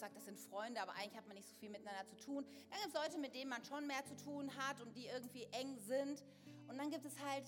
[0.00, 2.44] sagt, das sind Freunde, aber eigentlich hat man nicht so viel miteinander zu tun.
[2.70, 5.44] Dann gibt es Leute, mit denen man schon mehr zu tun hat und die irgendwie
[5.52, 6.24] eng sind.
[6.68, 7.44] Und dann gibt es halt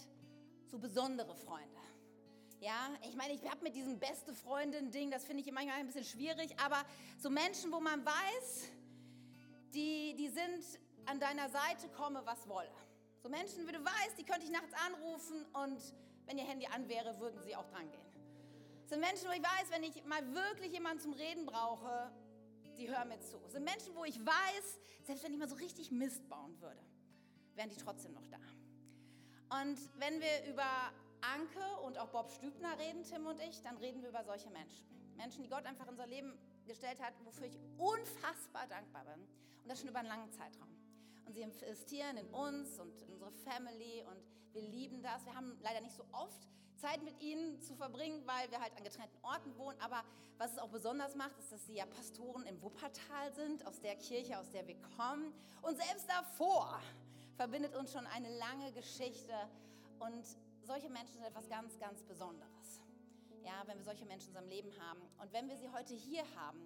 [0.66, 1.80] so besondere Freunde.
[2.60, 6.04] Ja, ich meine, ich habe mit diesem beste Freundin-Ding, das finde ich manchmal ein bisschen
[6.04, 6.84] schwierig, aber
[7.18, 8.68] so Menschen, wo man weiß,
[9.74, 10.62] die, die sind
[11.06, 12.70] an deiner Seite, komme was wolle.
[13.20, 15.80] So Menschen, wie du weißt, die könnte ich nachts anrufen und
[16.26, 18.12] wenn ihr Handy an wäre, würden sie auch dran gehen.
[18.86, 22.12] Sind Menschen, wo ich weiß, wenn ich mal wirklich jemanden zum Reden brauche,
[22.78, 23.38] die hören mir zu.
[23.38, 26.80] Das sind Menschen, wo ich weiß, selbst wenn ich mal so richtig Mist bauen würde,
[27.54, 28.38] wären die trotzdem noch da.
[29.60, 34.02] Und wenn wir über Anke und auch Bob Stübner reden, Tim und ich, dann reden
[34.02, 34.86] wir über solche Menschen.
[35.16, 39.22] Menschen, die Gott einfach in unser Leben gestellt hat, wofür ich unfassbar dankbar bin.
[39.62, 40.68] Und das schon über einen langen Zeitraum.
[41.26, 44.20] Und sie investieren in uns und in unsere Family und
[44.52, 45.24] wir lieben das.
[45.24, 46.48] Wir haben leider nicht so oft
[46.82, 49.80] Zeit mit ihnen zu verbringen, weil wir halt an getrennten Orten wohnen.
[49.80, 50.02] Aber
[50.36, 53.94] was es auch besonders macht, ist, dass sie ja Pastoren im Wuppertal sind, aus der
[53.96, 55.32] Kirche, aus der wir kommen.
[55.62, 56.80] Und selbst davor
[57.36, 59.32] verbindet uns schon eine lange Geschichte.
[60.00, 60.26] Und
[60.64, 62.82] solche Menschen sind etwas ganz, ganz Besonderes.
[63.44, 65.02] Ja, wenn wir solche Menschen in unserem Leben haben.
[65.18, 66.60] Und wenn wir sie heute hier haben,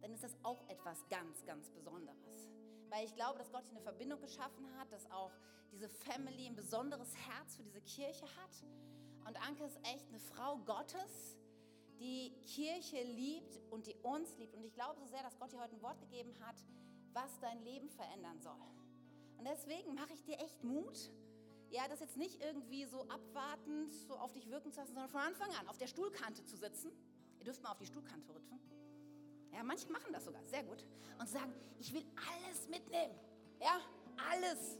[0.00, 2.48] dann ist das auch etwas ganz, ganz Besonderes.
[2.88, 5.32] Weil ich glaube, dass Gott hier eine Verbindung geschaffen hat, dass auch
[5.72, 8.64] diese Family ein besonderes Herz für diese Kirche hat.
[9.26, 11.36] Und Anke ist echt eine Frau Gottes,
[11.98, 14.54] die Kirche liebt und die uns liebt.
[14.54, 16.56] Und ich glaube so sehr, dass Gott dir heute ein Wort gegeben hat,
[17.12, 18.54] was dein Leben verändern soll.
[19.38, 21.10] Und deswegen mache ich dir echt Mut,
[21.70, 25.20] ja, das jetzt nicht irgendwie so abwartend so auf dich wirken zu lassen, sondern von
[25.20, 26.92] Anfang an auf der Stuhlkante zu sitzen.
[27.38, 28.60] Ihr dürft mal auf die Stuhlkante rutschen.
[29.52, 30.84] Ja, manche machen das sogar, sehr gut.
[31.18, 33.14] Und sagen, ich will alles mitnehmen.
[33.60, 33.80] Ja,
[34.30, 34.78] alles.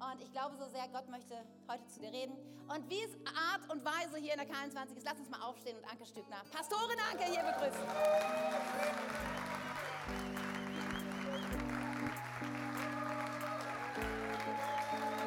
[0.00, 2.34] Und ich glaube so sehr, Gott möchte heute zu dir reden.
[2.68, 5.76] Und wie es Art und Weise hier in der K21 ist, lass uns mal aufstehen
[5.76, 7.84] und Anke Stückner, Pastorin Anke hier begrüßen.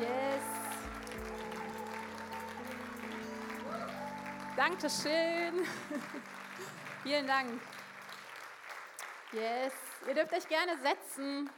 [0.01, 0.43] Yes.
[4.55, 5.67] Dankeschön.
[7.03, 7.61] Vielen Dank.
[9.33, 9.73] Yes.
[10.07, 11.49] Ihr dürft euch gerne setzen.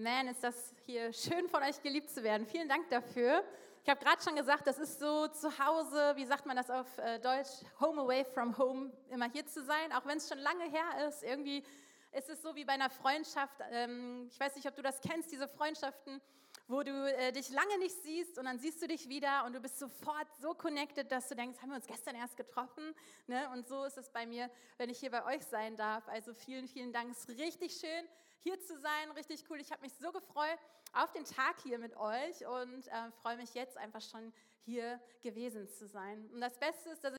[0.00, 2.46] Man, ist das hier schön von euch geliebt zu werden.
[2.46, 3.42] Vielen Dank dafür.
[3.82, 6.86] Ich habe gerade schon gesagt, das ist so zu Hause, wie sagt man das auf
[6.98, 7.48] äh, Deutsch,
[7.80, 11.24] home away from home, immer hier zu sein, auch wenn es schon lange her ist.
[11.24, 11.64] Irgendwie
[12.12, 13.56] ist es so wie bei einer Freundschaft.
[13.72, 16.20] Ähm, ich weiß nicht, ob du das kennst, diese Freundschaften,
[16.68, 19.58] wo du äh, dich lange nicht siehst und dann siehst du dich wieder und du
[19.58, 22.94] bist sofort so connected, dass du denkst, haben wir uns gestern erst getroffen?
[23.26, 23.50] Ne?
[23.52, 26.06] Und so ist es bei mir, wenn ich hier bei euch sein darf.
[26.06, 27.10] Also vielen, vielen Dank.
[27.10, 28.06] Es ist richtig schön,
[28.38, 29.60] hier zu sein, richtig cool.
[29.60, 30.58] Ich habe mich so gefreut
[30.92, 34.32] auf den Tag hier mit euch und äh, freue mich jetzt einfach schon
[34.64, 36.28] hier gewesen zu sein.
[36.32, 37.18] Und das Beste ist, dass ich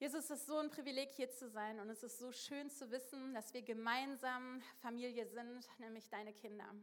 [0.00, 2.90] Jesus, es ist so ein Privileg, hier zu sein und es ist so schön zu
[2.90, 6.74] wissen, dass wir gemeinsam Familie sind, nämlich deine Kinder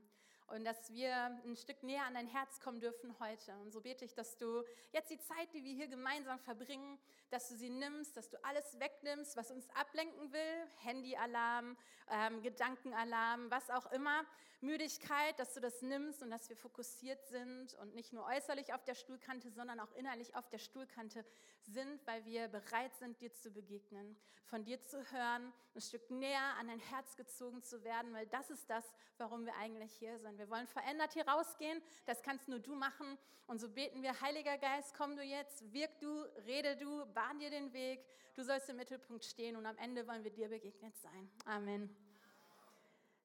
[0.52, 1.14] und dass wir
[1.46, 3.56] ein Stück näher an dein Herz kommen dürfen heute.
[3.60, 7.50] Und so bete ich, dass du jetzt die Zeit, die wir hier gemeinsam verbringen, dass
[7.50, 11.78] du sie nimmst, dass du alles wegnimmst, was uns ablenken will, Handyalarm,
[12.10, 14.26] ähm, Gedankenalarm, was auch immer,
[14.62, 18.84] Müdigkeit, dass du das nimmst und dass wir fokussiert sind und nicht nur äußerlich auf
[18.84, 21.26] der Stuhlkante, sondern auch innerlich auf der Stuhlkante
[21.64, 26.56] sind, weil wir bereit sind, dir zu begegnen, von dir zu hören, ein Stück näher
[26.60, 28.86] an dein Herz gezogen zu werden, weil das ist das,
[29.18, 30.38] warum wir eigentlich hier sind.
[30.42, 33.16] Wir wollen verändert hier rausgehen, das kannst nur du machen.
[33.46, 37.52] Und so beten wir, Heiliger Geist, komm du jetzt, wirk du, rede du, bahn dir
[37.52, 38.04] den Weg,
[38.34, 41.30] du sollst im Mittelpunkt stehen und am Ende wollen wir dir begegnet sein.
[41.46, 41.96] Amen.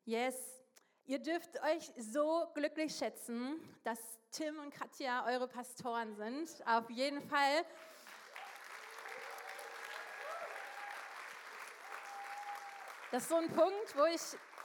[0.04, 0.62] Yes.
[1.06, 3.98] Ihr dürft euch so glücklich schätzen, dass
[4.30, 6.50] Tim und Katja eure Pastoren sind.
[6.66, 7.64] Auf jeden Fall.
[13.10, 14.20] Das ist so ein Punkt, wo ich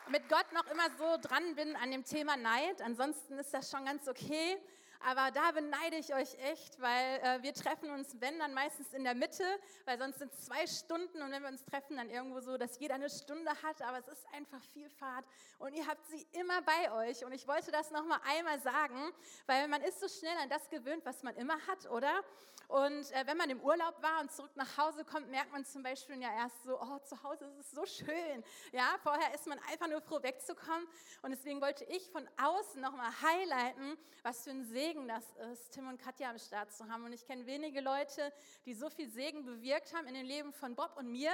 [0.10, 2.82] mit Gott noch immer so dran bin an dem Thema Neid.
[2.82, 4.58] Ansonsten ist das schon ganz okay.
[5.04, 9.04] Aber da beneide ich euch echt, weil äh, wir treffen uns, wenn, dann meistens in
[9.04, 9.44] der Mitte,
[9.86, 12.80] weil sonst sind es zwei Stunden und wenn wir uns treffen, dann irgendwo so, dass
[12.80, 15.26] jeder eine Stunde hat, aber es ist einfach viel Fahrt
[15.58, 19.12] und ihr habt sie immer bei euch und ich wollte das nochmal einmal sagen,
[19.48, 22.24] weil man ist so schnell an das gewöhnt, was man immer hat, oder?
[22.72, 25.84] Und äh, wenn man im Urlaub war und zurück nach Hause kommt, merkt man zum
[25.84, 28.44] Beispiel ja erst so, oh, zu Hause ist es so schön.
[28.72, 30.88] Ja, vorher ist man einfach nur froh wegzukommen
[31.22, 35.90] und deswegen wollte ich von außen nochmal highlighten, was für ein Segen das ist, Tim
[35.90, 37.04] und Katja am Start zu haben.
[37.04, 38.32] Und ich kenne wenige Leute,
[38.66, 41.32] die so viel Segen bewirkt haben in dem Leben von Bob und mir,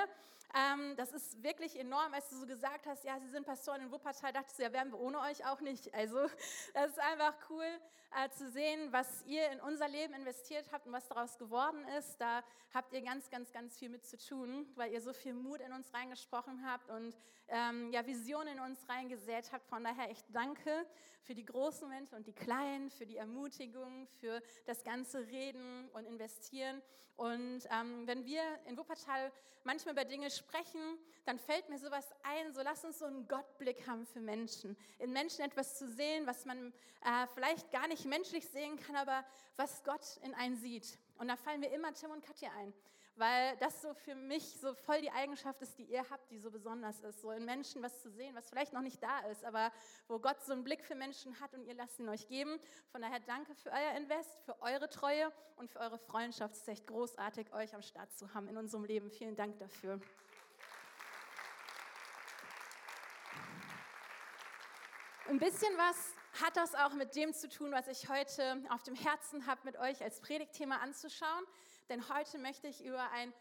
[0.56, 3.92] Ähm, das ist wirklich enorm, als du so gesagt hast, ja, Sie sind Pastoren in
[3.92, 5.94] Wuppertal, dachtest du, ja, wären wir ohne euch auch nicht.
[5.94, 6.18] Also
[6.74, 7.66] das ist einfach cool
[8.16, 12.18] äh, zu sehen, was ihr in unser Leben investiert habt und was daraus geworden ist.
[12.22, 12.44] Da
[12.74, 15.74] habt ihr ganz, ganz, ganz viel mit zu tun, weil ihr so viel Mut in
[15.74, 19.68] uns reingesprochen habt und ähm, ja, Visionen in uns reingesät habt.
[19.68, 20.86] Von daher echt danke
[21.24, 26.06] für die großen Momente und die kleinen, für die Ermutigung, für das ganze Reden und
[26.06, 26.82] Investieren.
[27.16, 29.32] Und ähm, wenn wir in Wuppertal
[29.64, 30.80] manchmal über Dinge sprechen,
[31.26, 34.78] dann fällt mir sowas ein, so lass uns so einen Gottblick haben für Menschen.
[35.00, 36.72] In Menschen etwas zu sehen, was man
[37.04, 39.26] äh, vielleicht gar nicht menschlich sehen kann, aber
[39.56, 40.98] was Gott in einen sieht.
[41.18, 42.74] Und da fallen mir immer Tim und Katja ein
[43.18, 46.52] weil das so für mich so voll die Eigenschaft ist, die ihr habt, die so
[46.52, 47.19] besonders ist.
[47.22, 49.72] So in Menschen was zu sehen, was vielleicht noch nicht da ist, aber
[50.08, 52.60] wo Gott so einen Blick für Menschen hat und ihr lasst ihn euch geben.
[52.92, 56.54] Von daher danke für euer Invest, für eure Treue und für eure Freundschaft.
[56.54, 59.10] Es ist echt großartig, euch am Start zu haben in unserem Leben.
[59.10, 60.00] Vielen Dank dafür.
[65.28, 68.95] Ein bisschen was hat das auch mit dem zu tun, was ich heute auf dem
[68.95, 71.45] Herzen habe, mit euch als Predigtthema anzuschauen
[71.89, 73.34] denn heute möchte ich über ein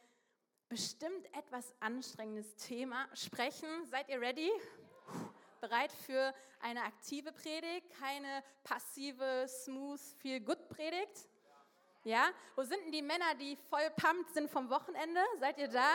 [0.69, 3.69] bestimmt etwas anstrengendes Thema sprechen.
[3.87, 4.51] Seid ihr ready?
[5.61, 11.29] Bereit für eine aktive Predigt, keine passive, smooth, feel good Predigt?
[12.05, 12.29] Ja?
[12.55, 15.21] Wo sind denn die Männer, die voll pumped sind vom Wochenende?
[15.41, 15.91] Seid ihr da?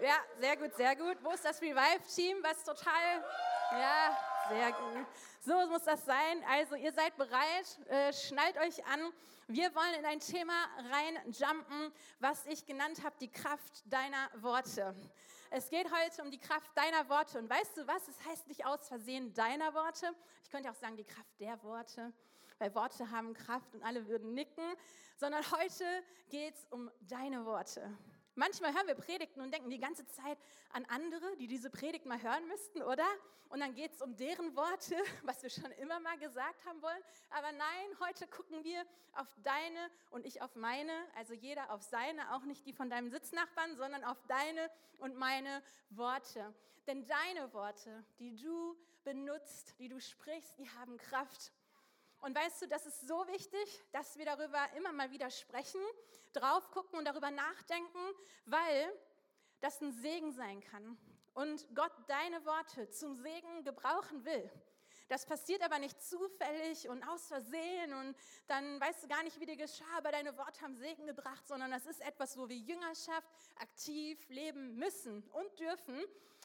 [0.00, 1.18] Ja, sehr gut, sehr gut.
[1.22, 3.24] Wo ist das Revive-Team, was total.
[3.78, 4.18] Ja,
[4.50, 5.06] sehr gut.
[5.40, 6.44] So muss das sein.
[6.50, 9.00] Also, ihr seid bereit, äh, schnallt euch an.
[9.48, 10.52] Wir wollen in ein Thema
[10.90, 11.90] reinjumpen,
[12.20, 14.94] was ich genannt habe, die Kraft deiner Worte.
[15.50, 17.38] Es geht heute um die Kraft deiner Worte.
[17.38, 18.06] Und weißt du was?
[18.08, 20.14] Es heißt nicht aus Versehen deiner Worte.
[20.44, 22.12] Ich könnte auch sagen, die Kraft der Worte,
[22.58, 24.64] weil Worte haben Kraft und alle würden nicken.
[25.16, 25.84] Sondern heute
[26.28, 27.90] geht es um deine Worte.
[28.34, 30.38] Manchmal hören wir Predigten und denken die ganze Zeit
[30.70, 33.06] an andere, die diese Predigt mal hören müssten, oder?
[33.50, 37.02] Und dann geht es um deren Worte, was wir schon immer mal gesagt haben wollen.
[37.28, 42.34] Aber nein, heute gucken wir auf deine und ich auf meine, also jeder auf seine,
[42.34, 46.54] auch nicht die von deinem Sitznachbarn, sondern auf deine und meine Worte.
[46.86, 48.74] Denn deine Worte, die du
[49.04, 51.52] benutzt, die du sprichst, die haben Kraft.
[52.22, 55.80] Und weißt du, das ist so wichtig, dass wir darüber immer mal wieder sprechen,
[56.32, 57.98] drauf gucken und darüber nachdenken,
[58.46, 58.92] weil
[59.60, 60.96] das ein Segen sein kann
[61.34, 64.50] und Gott deine Worte zum Segen gebrauchen will.
[65.08, 68.16] Das passiert aber nicht zufällig und aus Versehen und
[68.46, 71.72] dann weißt du gar nicht, wie dir geschah, aber deine Worte haben Segen gebracht, sondern
[71.72, 75.98] das ist etwas, wo wir Jüngerschaft aktiv leben müssen und dürfen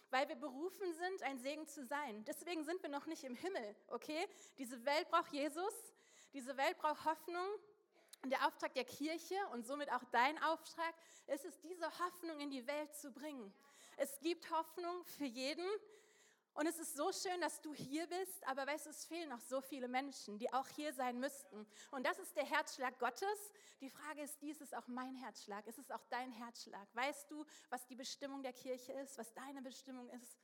[0.10, 2.24] weil wir berufen sind, ein Segen zu sein.
[2.26, 4.28] Deswegen sind wir noch nicht im Himmel, okay?
[4.58, 5.74] Diese Welt braucht Jesus,
[6.34, 7.48] diese Welt braucht Hoffnung.
[8.24, 10.94] Und der Auftrag der Kirche und somit auch dein Auftrag
[11.28, 13.54] ist es, diese Hoffnung in die Welt zu bringen.
[13.96, 15.66] Es gibt Hoffnung für jeden,
[16.58, 19.40] und es ist so schön, dass du hier bist, aber weißt du, es fehlen noch
[19.42, 21.68] so viele Menschen, die auch hier sein müssten.
[21.92, 23.52] Und das ist der Herzschlag Gottes.
[23.80, 25.68] Die Frage ist, dies ist auch mein Herzschlag.
[25.68, 26.88] Ist es auch dein Herzschlag?
[26.96, 30.40] Weißt du, was die Bestimmung der Kirche ist, was deine Bestimmung ist?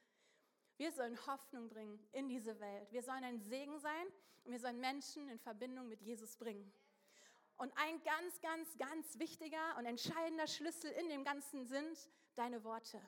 [0.77, 2.91] Wir sollen Hoffnung bringen in diese Welt.
[2.91, 4.07] Wir sollen ein Segen sein
[4.43, 6.71] und wir sollen Menschen in Verbindung mit Jesus bringen.
[7.57, 11.97] Und ein ganz, ganz, ganz wichtiger und entscheidender Schlüssel in dem Ganzen sind
[12.35, 13.01] deine Worte.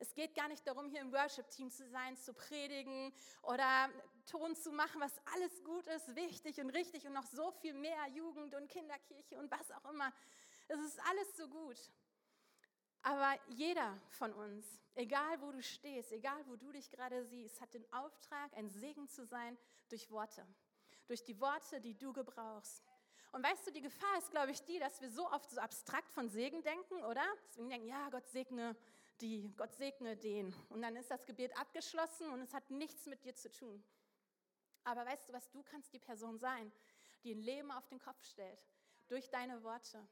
[0.00, 3.12] Es geht gar nicht darum, hier im Worship-Team zu sein, zu predigen
[3.42, 3.90] oder
[4.26, 8.06] Ton zu machen, was alles gut ist, wichtig und richtig und noch so viel mehr
[8.08, 10.12] Jugend und Kinderkirche und was auch immer.
[10.68, 11.78] Es ist alles so gut.
[13.02, 17.72] Aber jeder von uns, egal wo du stehst, egal wo du dich gerade siehst, hat
[17.74, 19.56] den Auftrag, ein Segen zu sein
[19.88, 20.46] durch Worte.
[21.06, 22.84] Durch die Worte, die du gebrauchst.
[23.32, 26.12] Und weißt du, die Gefahr ist, glaube ich, die, dass wir so oft so abstrakt
[26.12, 27.24] von Segen denken, oder?
[27.48, 28.76] Deswegen denken, ja, Gott segne
[29.20, 30.54] die, Gott segne den.
[30.68, 33.82] Und dann ist das Gebet abgeschlossen und es hat nichts mit dir zu tun.
[34.84, 36.72] Aber weißt du was, du kannst die Person sein,
[37.24, 38.64] die ein Leben auf den Kopf stellt,
[39.08, 40.06] durch deine Worte.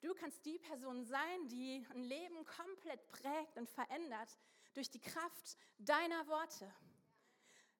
[0.00, 4.38] Du kannst die Person sein, die ein Leben komplett prägt und verändert
[4.74, 6.72] durch die Kraft deiner Worte.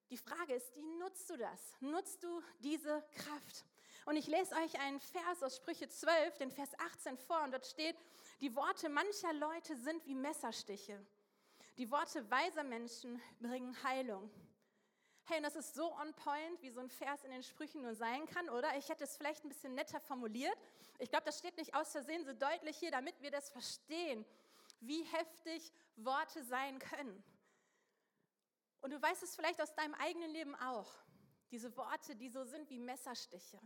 [0.09, 1.75] Die Frage ist, wie nutzt du das?
[1.81, 3.65] Nutzt du diese Kraft?
[4.05, 7.65] Und ich lese euch einen Vers aus Sprüche 12, den Vers 18 vor, und dort
[7.65, 7.95] steht,
[8.41, 11.05] die Worte mancher Leute sind wie Messerstiche.
[11.77, 14.29] Die Worte weiser Menschen bringen Heilung.
[15.25, 17.93] Hey, und das ist so on point, wie so ein Vers in den Sprüchen nur
[17.93, 18.75] sein kann, oder?
[18.77, 20.57] Ich hätte es vielleicht ein bisschen netter formuliert.
[20.97, 24.25] Ich glaube, das steht nicht aus Versehen so deutlich hier, damit wir das verstehen,
[24.79, 27.23] wie heftig Worte sein können.
[28.81, 30.91] Und du weißt es vielleicht aus deinem eigenen Leben auch.
[31.51, 33.59] Diese Worte, die so sind wie Messerstiche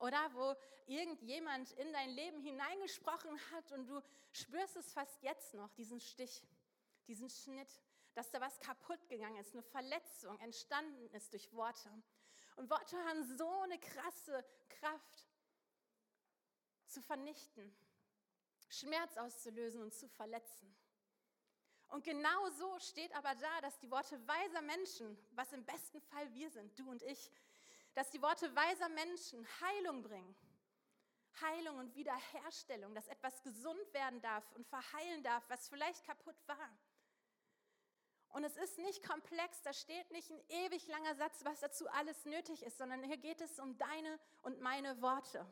[0.00, 4.02] oder wo irgendjemand in dein Leben hineingesprochen hat und du
[4.32, 6.42] spürst es fast jetzt noch, diesen Stich.
[7.06, 7.68] diesen Schnitt,
[8.14, 11.90] dass da was kaputt gegangen ist, eine Verletzung entstanden ist durch Worte.
[12.56, 15.26] Und Worte haben so eine krasse Kraft
[16.86, 17.74] zu vernichten,
[18.68, 20.74] Schmerz auszulösen und zu verletzen.
[21.88, 26.32] Und genau so steht aber da, dass die Worte weiser Menschen, was im besten Fall
[26.34, 27.30] wir sind, du und ich,
[27.94, 30.36] dass die Worte weiser Menschen Heilung bringen.
[31.40, 36.70] Heilung und Wiederherstellung, dass etwas gesund werden darf und verheilen darf, was vielleicht kaputt war.
[38.30, 42.24] Und es ist nicht komplex, da steht nicht ein ewig langer Satz, was dazu alles
[42.24, 45.44] nötig ist, sondern hier geht es um deine und meine Worte.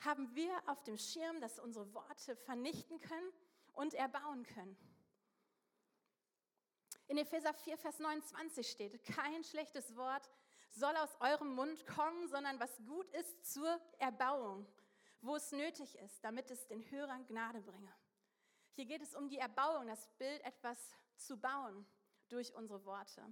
[0.00, 3.32] Haben wir auf dem Schirm, dass unsere Worte vernichten können
[3.72, 4.76] und erbauen können?
[7.08, 10.30] In Epheser 4, Vers 29 steht, kein schlechtes Wort
[10.74, 14.66] soll aus eurem Mund kommen, sondern was gut ist zur Erbauung,
[15.20, 17.92] wo es nötig ist, damit es den Hörern Gnade bringe.
[18.74, 20.78] Hier geht es um die Erbauung, das Bild, etwas
[21.16, 21.86] zu bauen
[22.28, 23.22] durch unsere Worte.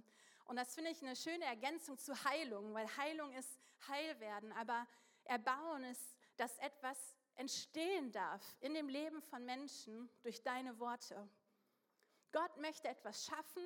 [0.45, 4.87] Und das finde ich eine schöne Ergänzung zu Heilung, weil Heilung ist Heilwerden, aber
[5.23, 11.27] Erbauen ist, dass etwas entstehen darf in dem Leben von Menschen durch deine Worte.
[12.31, 13.63] Gott möchte etwas schaffen,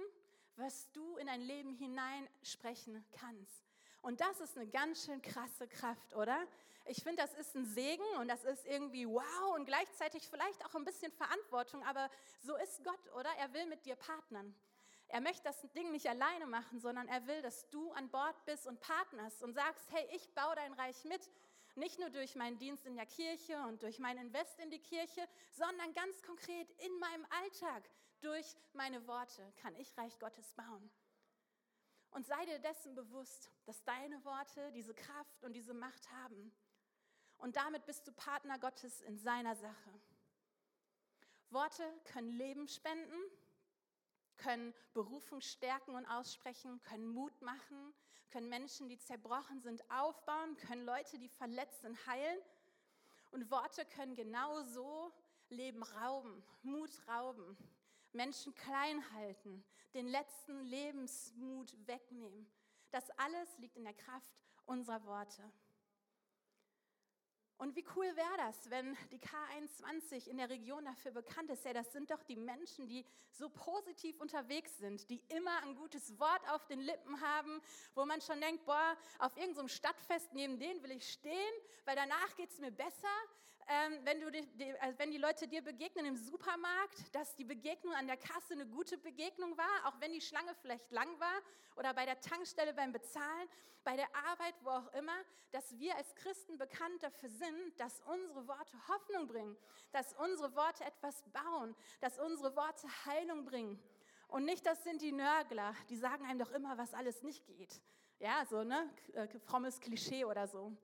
[0.57, 3.63] was du in dein Leben hineinsprechen kannst.
[4.01, 6.37] Und das ist eine ganz schön krasse Kraft, oder?
[6.85, 10.75] Ich finde, das ist ein Segen und das ist irgendwie wow und gleichzeitig vielleicht auch
[10.75, 12.09] ein bisschen Verantwortung, aber
[12.43, 13.29] so ist Gott, oder?
[13.39, 14.53] Er will mit dir partnern.
[15.07, 18.67] Er möchte das Ding nicht alleine machen, sondern er will, dass du an Bord bist
[18.67, 21.31] und partnerst und sagst, hey, ich baue dein Reich mit.
[21.75, 25.27] Nicht nur durch meinen Dienst in der Kirche und durch mein Invest in die Kirche,
[25.51, 27.89] sondern ganz konkret in meinem Alltag.
[28.25, 30.89] Durch meine Worte kann ich Reich Gottes bauen.
[32.09, 36.51] Und sei dir dessen bewusst, dass deine Worte diese Kraft und diese Macht haben.
[37.37, 40.01] Und damit bist du Partner Gottes in seiner Sache.
[41.51, 43.21] Worte können Leben spenden,
[44.37, 47.93] können Berufung stärken und aussprechen, können Mut machen,
[48.31, 52.39] können Menschen, die zerbrochen sind, aufbauen, können Leute, die verletzt sind, heilen.
[53.29, 55.13] Und Worte können genauso
[55.49, 57.55] Leben rauben, Mut rauben,
[58.15, 62.47] Menschen klein halten, den letzten Lebensmut wegnehmen.
[62.91, 64.33] Das alles liegt in der Kraft
[64.65, 65.43] unserer Worte.
[67.57, 71.71] Und wie cool wäre das, wenn die K21 in der Region dafür bekannt ist, ja,
[71.71, 76.41] das sind doch die Menschen, die so positiv unterwegs sind, die immer ein gutes Wort
[76.49, 77.61] auf den Lippen haben,
[77.93, 81.53] wo man schon denkt, boah, auf irgendeinem Stadtfest neben denen will ich stehen,
[81.85, 83.07] weil danach geht es mir besser
[83.67, 87.43] ähm, wenn, du die, die, also wenn die Leute dir begegnen im Supermarkt, dass die
[87.43, 91.41] Begegnung an der Kasse eine gute Begegnung war, auch wenn die Schlange vielleicht lang war
[91.75, 93.49] oder bei der Tankstelle beim Bezahlen,
[93.83, 95.15] bei der Arbeit, wo auch immer,
[95.51, 99.57] dass wir als Christen bekannt dafür sind, dass unsere Worte Hoffnung bringen,
[99.91, 103.79] dass unsere Worte etwas bauen, dass unsere Worte Heilung bringen.
[104.27, 107.81] Und nicht, das sind die Nörgler, die sagen einem doch immer, was alles nicht geht.
[108.19, 110.75] Ja, so, ne, äh, frommes Klischee oder so.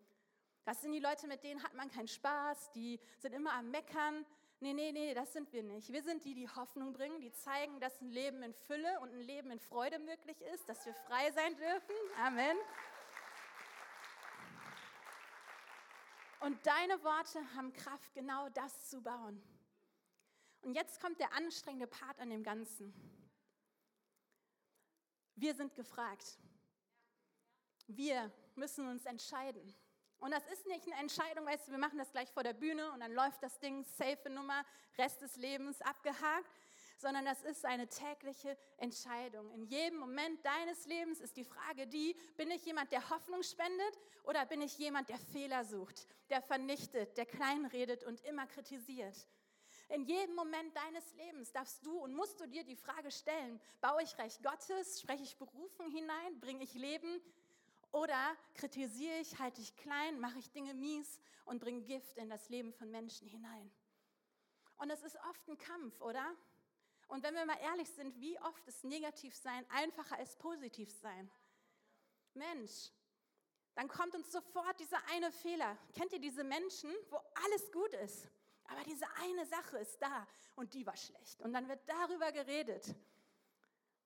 [0.64, 4.26] Das sind die Leute, mit denen hat man keinen Spaß, die sind immer am Meckern.
[4.60, 5.92] Nee, nee, nee, das sind wir nicht.
[5.92, 9.22] Wir sind die, die Hoffnung bringen, die zeigen, dass ein Leben in Fülle und ein
[9.22, 11.96] Leben in Freude möglich ist, dass wir frei sein dürfen.
[12.20, 12.58] Amen.
[16.42, 19.42] Und deine Worte haben Kraft, genau das zu bauen.
[20.62, 22.94] Und jetzt kommt der anstrengende Part an dem Ganzen.
[25.36, 26.38] Wir sind gefragt.
[27.88, 29.76] Wir müssen uns entscheiden.
[30.22, 32.92] Und das ist nicht eine Entscheidung, weißt du, wir machen das gleich vor der Bühne
[32.92, 34.64] und dann läuft das Ding, safe Nummer,
[35.00, 36.46] Rest des Lebens abgehakt,
[37.00, 39.50] sondern das ist eine tägliche Entscheidung.
[39.52, 44.00] In jedem Moment deines Lebens ist die Frage die, bin ich jemand, der Hoffnung spendet
[44.24, 49.28] oder bin ich jemand, der Fehler sucht, der vernichtet, der kleinredet und immer kritisiert?
[49.90, 54.04] In jedem Moment deines Lebens darfst du und musst du dir die Frage stellen, baue
[54.04, 57.20] ich Reich Gottes, spreche ich Berufung hinein, bringe ich Leben
[57.92, 62.50] oder kritisiere ich, halte ich klein, mache ich Dinge mies und bringe Gift in das
[62.50, 63.72] Leben von Menschen hinein.
[64.78, 66.26] Und es ist oft ein Kampf, oder?
[67.08, 71.30] Und wenn wir mal ehrlich sind, wie oft ist Negativsein einfacher als Positivsein?
[72.34, 72.92] Mensch,
[73.76, 75.78] dann kommt uns sofort dieser eine Fehler.
[75.94, 78.30] Kennt ihr diese Menschen, wo alles gut ist,
[78.66, 81.42] aber diese eine Sache ist da und die war schlecht.
[81.42, 82.96] Und dann wird darüber geredet.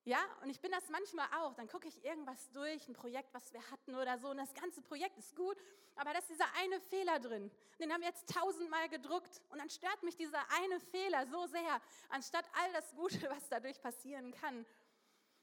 [0.06, 1.52] Ja, und ich bin das manchmal auch.
[1.54, 4.80] Dann gucke ich irgendwas durch, ein Projekt, was wir hatten oder so, und das ganze
[4.80, 5.56] Projekt ist gut,
[5.96, 7.50] aber da ist dieser eine Fehler drin.
[7.80, 11.80] Den haben wir jetzt tausendmal gedruckt und dann stört mich dieser eine Fehler so sehr,
[12.10, 14.64] anstatt all das Gute, was dadurch passieren kann.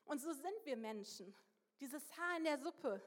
[0.05, 1.35] Und so sind wir Menschen.
[1.81, 3.01] Dieses Haar in der Suppe.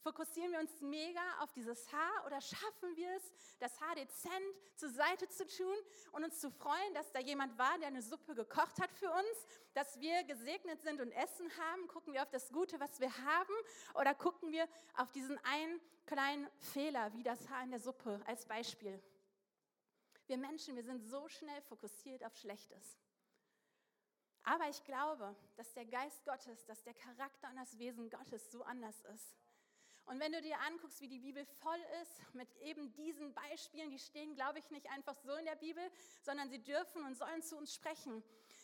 [0.00, 4.32] Fokussieren wir uns mega auf dieses Haar oder schaffen wir es, das Haar dezent
[4.76, 5.76] zur Seite zu tun
[6.12, 9.46] und uns zu freuen, dass da jemand war, der eine Suppe gekocht hat für uns,
[9.74, 11.88] dass wir gesegnet sind und Essen haben?
[11.88, 13.54] Gucken wir auf das Gute, was wir haben
[13.94, 18.46] oder gucken wir auf diesen einen kleinen Fehler, wie das Haar in der Suppe als
[18.46, 19.02] Beispiel?
[20.26, 22.98] Wir Menschen, wir sind so schnell fokussiert auf Schlechtes.
[24.42, 28.62] Aber ich glaube, dass der Geist Gottes, dass der Charakter und das Wesen Gottes so
[28.62, 29.36] anders ist.
[30.08, 33.98] Und wenn du dir anguckst, wie die Bibel voll ist mit eben diesen Beispielen, die
[33.98, 35.82] stehen, glaube ich, nicht einfach so in der Bibel,
[36.22, 38.22] sondern sie dürfen und sollen zu uns sprechen.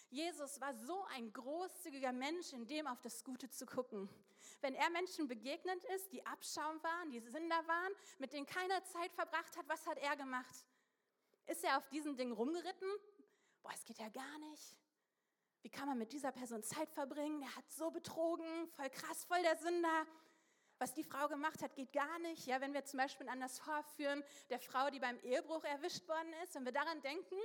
[0.08, 4.08] Jesus war so ein großzügiger Mensch, in dem auf das Gute zu gucken.
[4.62, 9.12] Wenn er Menschen begegnet ist, die Abschaum waren, die Sünder waren, mit denen keiner Zeit
[9.12, 10.66] verbracht hat, was hat er gemacht?
[11.46, 12.88] Ist er auf diesen Dingen rumgeritten?
[13.62, 14.78] Boah, es geht ja gar nicht.
[15.60, 17.42] Wie kann man mit dieser Person Zeit verbringen?
[17.42, 20.06] Er hat so betrogen, voll krass, voll der Sünder.
[20.78, 22.46] Was die Frau gemacht hat, geht gar nicht.
[22.46, 26.32] Ja, wenn wir zum Beispiel an das Vorführen der Frau, die beim Ehebruch erwischt worden
[26.42, 27.36] ist, wenn wir daran denken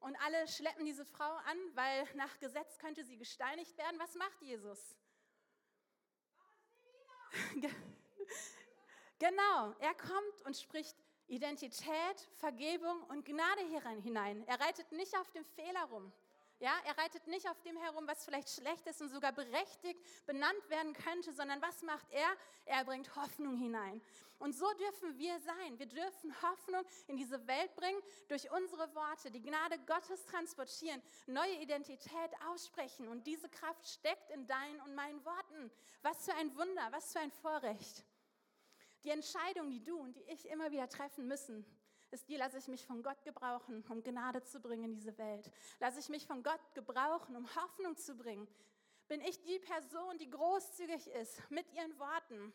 [0.00, 4.40] und alle schleppen diese Frau an, weil nach Gesetz könnte sie gesteinigt werden, was macht
[4.40, 4.96] Jesus?
[9.18, 10.96] genau, er kommt und spricht
[11.26, 13.60] Identität, Vergebung und Gnade
[14.02, 14.44] hinein.
[14.46, 16.12] Er reitet nicht auf dem Fehler rum.
[16.60, 20.68] Ja, er reitet nicht auf dem herum, was vielleicht schlecht ist und sogar berechtigt benannt
[20.68, 22.28] werden könnte, sondern was macht er?
[22.66, 24.02] Er bringt Hoffnung hinein.
[24.38, 25.78] Und so dürfen wir sein.
[25.78, 31.62] Wir dürfen Hoffnung in diese Welt bringen, durch unsere Worte, die Gnade Gottes transportieren, neue
[31.62, 33.08] Identität aussprechen.
[33.08, 35.70] Und diese Kraft steckt in deinen und meinen Worten.
[36.02, 38.04] Was für ein Wunder, was für ein Vorrecht.
[39.04, 41.64] Die Entscheidung, die du und die ich immer wieder treffen müssen,
[42.10, 45.50] ist die, lasse ich mich von Gott gebrauchen, um Gnade zu bringen in diese Welt.
[45.78, 48.48] Lasse ich mich von Gott gebrauchen, um Hoffnung zu bringen.
[49.08, 52.52] Bin ich die Person, die großzügig ist mit ihren Worten,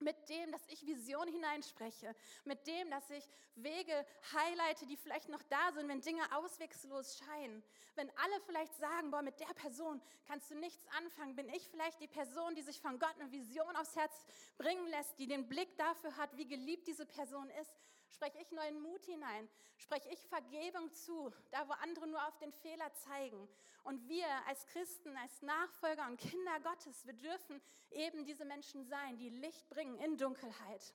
[0.00, 2.14] mit dem, dass ich Vision hineinspreche,
[2.44, 3.24] mit dem, dass ich
[3.56, 7.62] Wege highlighte, die vielleicht noch da sind, wenn Dinge auswegslos scheinen.
[7.96, 12.00] Wenn alle vielleicht sagen, boah, mit der Person kannst du nichts anfangen, bin ich vielleicht
[12.00, 14.24] die Person, die sich von Gott eine Vision aufs Herz
[14.56, 17.74] bringen lässt, die den Blick dafür hat, wie geliebt diese Person ist,
[18.10, 19.48] Spreche ich neuen Mut hinein?
[19.76, 23.48] Spreche ich Vergebung zu, da wo andere nur auf den Fehler zeigen?
[23.84, 27.60] Und wir als Christen, als Nachfolger und Kinder Gottes, wir dürfen
[27.90, 30.94] eben diese Menschen sein, die Licht bringen in Dunkelheit.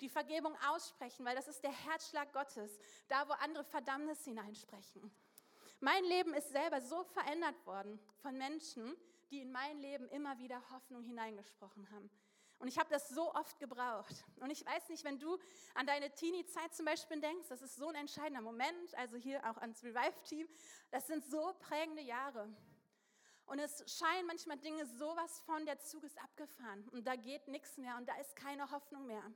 [0.00, 5.10] Die Vergebung aussprechen, weil das ist der Herzschlag Gottes, da wo andere Verdammnis hineinsprechen.
[5.80, 8.96] Mein Leben ist selber so verändert worden von Menschen,
[9.30, 12.10] die in mein Leben immer wieder Hoffnung hineingesprochen haben.
[12.64, 14.24] Und ich habe das so oft gebraucht.
[14.40, 15.38] Und ich weiß nicht, wenn du
[15.74, 19.58] an deine Teenie-Zeit zum Beispiel denkst, das ist so ein entscheidender Moment, also hier auch
[19.58, 20.48] ans Revive-Team,
[20.90, 22.48] das sind so prägende Jahre.
[23.44, 27.76] Und es scheinen manchmal Dinge sowas von, der Zug ist abgefahren und da geht nichts
[27.76, 29.30] mehr und da ist keine Hoffnung mehr.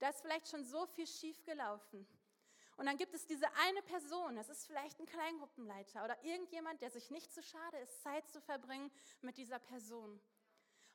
[0.00, 2.04] Da ist vielleicht schon so viel schief gelaufen.
[2.76, 6.90] Und dann gibt es diese eine Person, das ist vielleicht ein Kleingruppenleiter oder irgendjemand, der
[6.90, 10.20] sich nicht zu schade ist, Zeit zu verbringen mit dieser Person.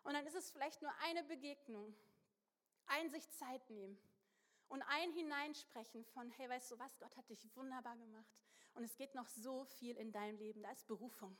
[0.03, 1.95] Und dann ist es vielleicht nur eine Begegnung,
[2.87, 3.97] ein sich Zeit nehmen
[4.67, 8.41] und ein Hineinsprechen von, hey, weißt du was, Gott hat dich wunderbar gemacht
[8.73, 11.37] und es geht noch so viel in deinem Leben, da ist Berufung.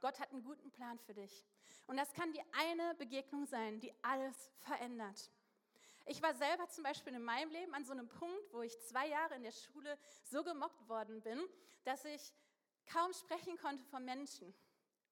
[0.00, 1.44] Gott hat einen guten Plan für dich.
[1.86, 5.30] Und das kann die eine Begegnung sein, die alles verändert.
[6.06, 9.08] Ich war selber zum Beispiel in meinem Leben an so einem Punkt, wo ich zwei
[9.08, 11.38] Jahre in der Schule so gemobbt worden bin,
[11.84, 12.32] dass ich
[12.86, 14.54] kaum sprechen konnte von Menschen.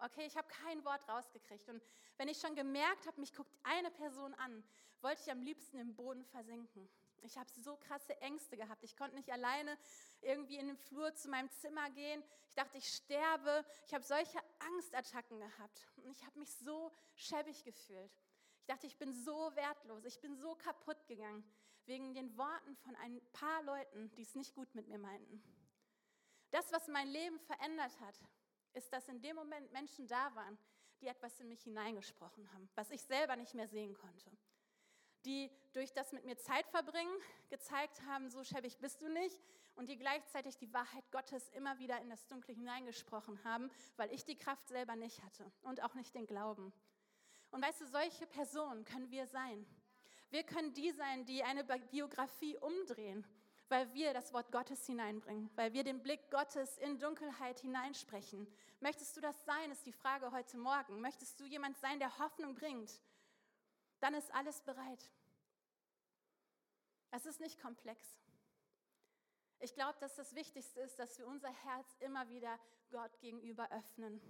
[0.00, 1.68] Okay, ich habe kein Wort rausgekriegt.
[1.68, 1.82] Und
[2.16, 4.62] wenn ich schon gemerkt habe, mich guckt eine Person an,
[5.00, 6.88] wollte ich am liebsten im Boden versinken.
[7.22, 8.84] Ich habe so krasse Ängste gehabt.
[8.84, 9.76] Ich konnte nicht alleine
[10.20, 12.22] irgendwie in den Flur zu meinem Zimmer gehen.
[12.48, 13.64] Ich dachte, ich sterbe.
[13.86, 15.86] Ich habe solche Angstattacken gehabt.
[15.96, 18.12] Und ich habe mich so schäbig gefühlt.
[18.60, 20.04] Ich dachte, ich bin so wertlos.
[20.04, 21.44] Ich bin so kaputt gegangen
[21.86, 25.42] wegen den Worten von ein paar Leuten, die es nicht gut mit mir meinten.
[26.50, 28.20] Das, was mein Leben verändert hat,
[28.78, 30.56] ist, dass in dem Moment Menschen da waren,
[31.00, 34.30] die etwas in mich hineingesprochen haben, was ich selber nicht mehr sehen konnte.
[35.24, 37.14] Die durch das mit mir Zeit verbringen
[37.50, 39.38] gezeigt haben, so schäbig bist du nicht,
[39.78, 44.24] und die gleichzeitig die Wahrheit Gottes immer wieder in das Dunkle hineingesprochen haben, weil ich
[44.24, 46.72] die Kraft selber nicht hatte und auch nicht den Glauben.
[47.52, 49.64] Und weißt du, solche Personen können wir sein.
[50.30, 53.24] Wir können die sein, die eine Biografie umdrehen
[53.68, 58.46] weil wir das Wort Gottes hineinbringen, weil wir den Blick Gottes in Dunkelheit hineinsprechen.
[58.80, 61.00] Möchtest du das sein, ist die Frage heute Morgen.
[61.00, 63.00] Möchtest du jemand sein, der Hoffnung bringt?
[64.00, 65.10] Dann ist alles bereit.
[67.10, 68.02] Es ist nicht komplex.
[69.60, 72.58] Ich glaube, dass das Wichtigste ist, dass wir unser Herz immer wieder
[72.90, 74.20] Gott gegenüber öffnen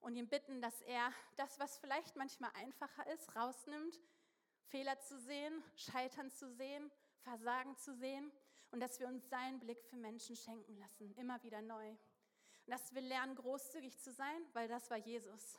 [0.00, 3.98] und ihn bitten, dass er das, was vielleicht manchmal einfacher ist, rausnimmt,
[4.66, 6.90] Fehler zu sehen, Scheitern zu sehen,
[7.22, 8.30] Versagen zu sehen
[8.76, 11.88] und dass wir uns seinen Blick für Menschen schenken lassen, immer wieder neu.
[11.88, 11.98] Und
[12.66, 15.58] dass wir lernen, großzügig zu sein, weil das war Jesus.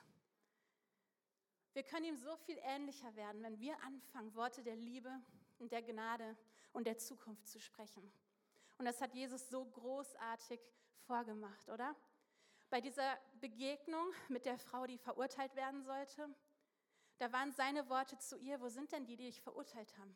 [1.73, 5.09] Wir können ihm so viel ähnlicher werden, wenn wir anfangen, Worte der Liebe
[5.57, 6.37] und der Gnade
[6.73, 8.07] und der Zukunft zu sprechen.
[8.77, 10.59] Und das hat Jesus so großartig
[11.07, 11.95] vorgemacht, oder?
[12.69, 16.29] Bei dieser Begegnung mit der Frau, die verurteilt werden sollte,
[17.17, 20.15] da waren seine Worte zu ihr, wo sind denn die, die dich verurteilt haben?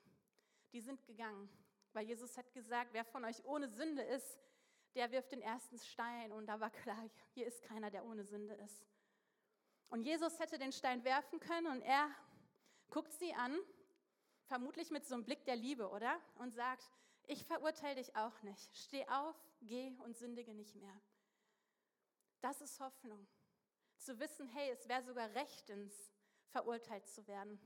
[0.72, 1.50] Die sind gegangen,
[1.94, 4.40] weil Jesus hat gesagt, wer von euch ohne Sünde ist,
[4.96, 6.32] der wirft den ersten Stein.
[6.32, 8.86] Und da war klar, hier ist keiner, der ohne Sünde ist.
[9.90, 12.10] Und Jesus hätte den Stein werfen können und er
[12.90, 13.58] guckt sie an,
[14.46, 16.20] vermutlich mit so einem Blick der Liebe, oder?
[16.36, 16.90] Und sagt,
[17.28, 18.76] ich verurteile dich auch nicht.
[18.76, 21.02] Steh auf, geh und sündige nicht mehr.
[22.42, 23.28] Das ist Hoffnung.
[23.98, 25.94] Zu wissen, hey, es wäre sogar rechtens,
[26.50, 27.60] verurteilt zu werden.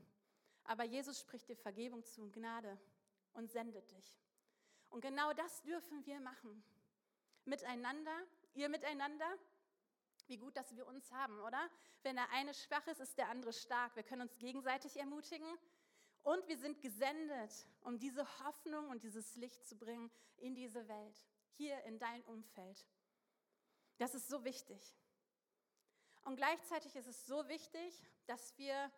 [0.64, 2.78] Aber Jesus spricht dir Vergebung zu und Gnade
[3.36, 4.18] und sendet dich.
[4.90, 6.62] Und genau das dürfen wir machen.
[7.44, 8.16] Miteinander,
[8.54, 9.26] ihr miteinander.
[10.26, 11.70] Wie gut, dass wir uns haben, oder?
[12.02, 13.94] Wenn der eine schwach ist, ist der andere stark.
[13.94, 15.46] Wir können uns gegenseitig ermutigen.
[16.22, 21.24] Und wir sind gesendet, um diese Hoffnung und dieses Licht zu bringen in diese Welt,
[21.52, 22.84] hier in dein Umfeld.
[23.98, 24.96] Das ist so wichtig.
[26.24, 28.90] Und gleichzeitig ist es so wichtig, dass wir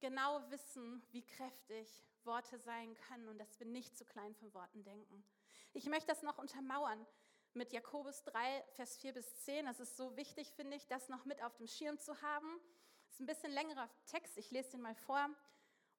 [0.00, 1.88] genau wissen, wie kräftig
[2.26, 5.24] Worte sein können und dass wir nicht zu klein von Worten denken.
[5.72, 7.06] Ich möchte das noch untermauern
[7.54, 9.66] mit Jakobus 3, Vers 4 bis 10.
[9.66, 12.60] Das ist so wichtig, finde ich, das noch mit auf dem Schirm zu haben.
[13.06, 15.30] Das ist ein bisschen längerer Text, ich lese den mal vor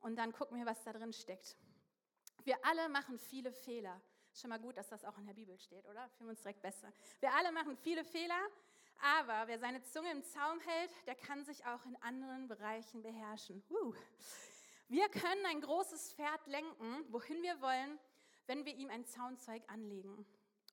[0.01, 1.57] und dann gucken wir, was da drin steckt.
[2.43, 3.99] Wir alle machen viele Fehler.
[4.33, 6.07] Schon mal gut, dass das auch in der Bibel steht, oder?
[6.09, 6.93] Fühlen wir uns direkt besser.
[7.19, 8.39] Wir alle machen viele Fehler
[8.99, 13.63] aber wer seine Zunge im Zaum hält, der kann sich auch in anderen Bereichen beherrschen.
[13.69, 13.93] Uh.
[14.89, 17.99] Wir können ein großes Pferd lenken, wohin wir wollen,
[18.45, 20.25] wenn wir ihm ein Zaunzeug anlegen.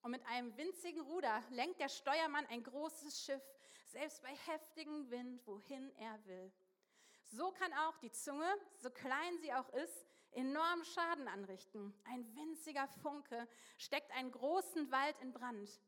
[0.03, 3.43] Und mit einem winzigen Ruder lenkt der Steuermann ein großes Schiff,
[3.87, 6.49] selbst bei heftigem Wind, wohin er will.
[7.23, 8.47] So kann auch die Zunge,
[8.77, 11.93] so klein sie auch ist, enorm Schaden anrichten.
[12.05, 15.81] Ein winziger Funke steckt einen großen Wald in Brand.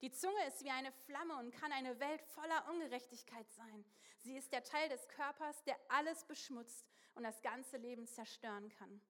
[0.00, 3.84] Die Zunge ist wie eine Flamme und kann eine Welt voller Ungerechtigkeit sein.
[4.16, 6.86] Sie ist der Teil des Körpers, der alles beschmutzt
[7.16, 9.00] und das ganze Leben zerstören kann,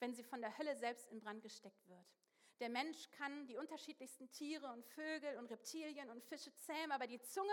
[0.00, 2.06] wenn sie von der Hölle selbst in Brand gesteckt wird.
[2.60, 7.20] Der Mensch kann die unterschiedlichsten Tiere und Vögel und Reptilien und Fische zähmen, aber die
[7.22, 7.48] Zunge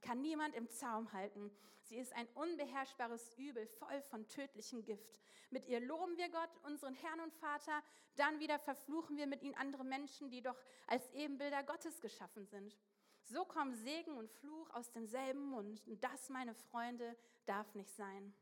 [0.00, 1.50] kann niemand im Zaum halten.
[1.82, 5.20] Sie ist ein unbeherrschbares Übel, voll von tödlichem Gift.
[5.50, 7.82] Mit ihr loben wir Gott, unseren Herrn und Vater,
[8.16, 12.76] dann wieder verfluchen wir mit ihnen andere Menschen, die doch als Ebenbilder Gottes geschaffen sind.
[13.24, 15.82] So kommen Segen und Fluch aus demselben Mund.
[15.86, 18.34] Und das, meine Freunde, darf nicht sein.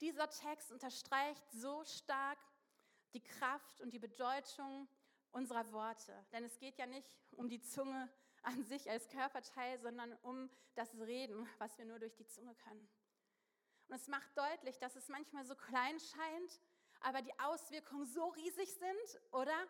[0.00, 2.38] Dieser Text unterstreicht so stark
[3.14, 4.88] die Kraft und die Bedeutung
[5.30, 6.12] unserer Worte.
[6.32, 8.08] Denn es geht ja nicht um die Zunge
[8.42, 12.88] an sich als Körperteil, sondern um das Reden, was wir nur durch die Zunge können.
[13.88, 16.60] Und es macht deutlich, dass es manchmal so klein scheint,
[17.00, 19.66] aber die Auswirkungen so riesig sind, oder?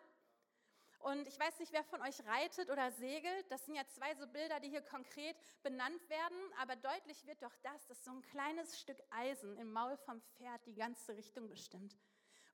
[0.99, 3.51] Und ich weiß nicht, wer von euch reitet oder segelt.
[3.51, 6.37] Das sind ja zwei so Bilder, die hier konkret benannt werden.
[6.59, 10.65] Aber deutlich wird doch das, dass so ein kleines Stück Eisen im Maul vom Pferd
[10.65, 11.95] die ganze Richtung bestimmt.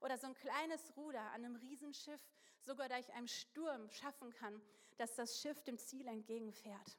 [0.00, 2.20] Oder so ein kleines Ruder an einem Riesenschiff
[2.60, 4.60] sogar durch einen Sturm schaffen kann,
[4.98, 6.98] dass das Schiff dem Ziel entgegenfährt.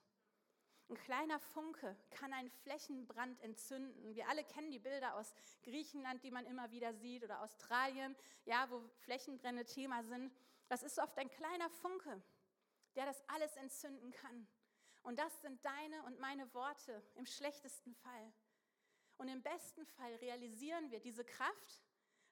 [0.87, 4.13] Ein kleiner Funke kann einen Flächenbrand entzünden.
[4.13, 8.69] Wir alle kennen die Bilder aus Griechenland, die man immer wieder sieht, oder Australien, ja,
[8.69, 10.31] wo Flächenbrände Thema sind.
[10.67, 12.21] Das ist oft ein kleiner Funke,
[12.95, 14.47] der das alles entzünden kann.
[15.03, 18.33] Und das sind deine und meine Worte im schlechtesten Fall.
[19.17, 21.83] Und im besten Fall realisieren wir diese Kraft,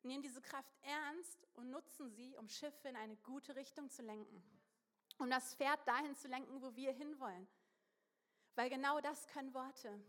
[0.02, 4.44] nehmen diese Kraft ernst und nutzen sie, um Schiffe in eine gute Richtung zu lenken.
[5.20, 7.48] Um das Pferd dahin zu lenken, wo wir hinwollen.
[8.56, 10.04] Weil genau das können Worte.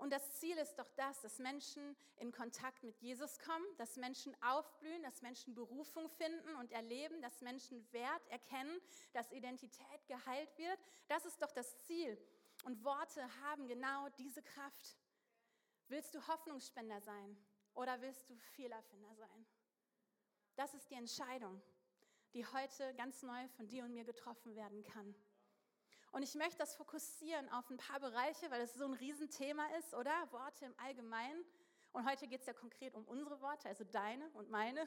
[0.00, 4.34] Und das Ziel ist doch das, dass Menschen in Kontakt mit Jesus kommen, dass Menschen
[4.42, 8.80] aufblühen, dass Menschen Berufung finden und erleben, dass Menschen Wert erkennen,
[9.12, 10.78] dass Identität geheilt wird.
[11.08, 12.18] Das ist doch das Ziel.
[12.64, 14.96] Und Worte haben genau diese Kraft.
[15.88, 17.36] Willst du Hoffnungsspender sein?
[17.74, 19.46] Oder willst du Fehlerfinder sein?
[20.56, 21.60] Das ist die Entscheidung,
[22.32, 25.14] die heute ganz neu von dir und mir getroffen werden kann.
[26.12, 29.94] Und ich möchte das fokussieren auf ein paar Bereiche, weil es so ein Riesenthema ist,
[29.94, 30.12] oder?
[30.32, 31.44] Worte im Allgemeinen.
[31.92, 34.86] Und heute geht es ja konkret um unsere Worte, also deine und meine.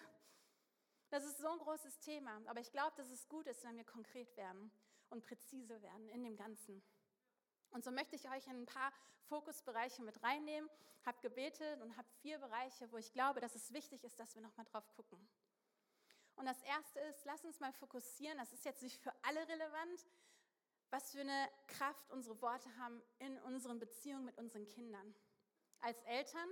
[1.09, 2.41] Das ist so ein großes Thema.
[2.47, 4.71] Aber ich glaube, dass es gut ist, wenn wir konkret werden
[5.09, 6.83] und präzise werden in dem Ganzen.
[7.71, 8.91] Und so möchte ich euch in ein paar
[9.29, 10.69] Fokusbereiche mit reinnehmen,
[11.05, 14.41] habe gebetet und habe vier Bereiche, wo ich glaube, dass es wichtig ist, dass wir
[14.41, 15.19] nochmal drauf gucken.
[16.35, 20.05] Und das erste ist, lass uns mal fokussieren, das ist jetzt nicht für alle relevant,
[20.93, 25.15] was für eine Kraft unsere Worte haben in unseren Beziehungen mit unseren Kindern.
[25.79, 26.47] Als Eltern,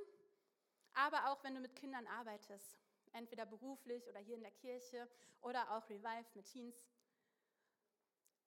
[0.94, 2.80] aber auch wenn du mit Kindern arbeitest,
[3.12, 5.08] entweder beruflich oder hier in der Kirche
[5.42, 6.90] oder auch Revive mit Teens.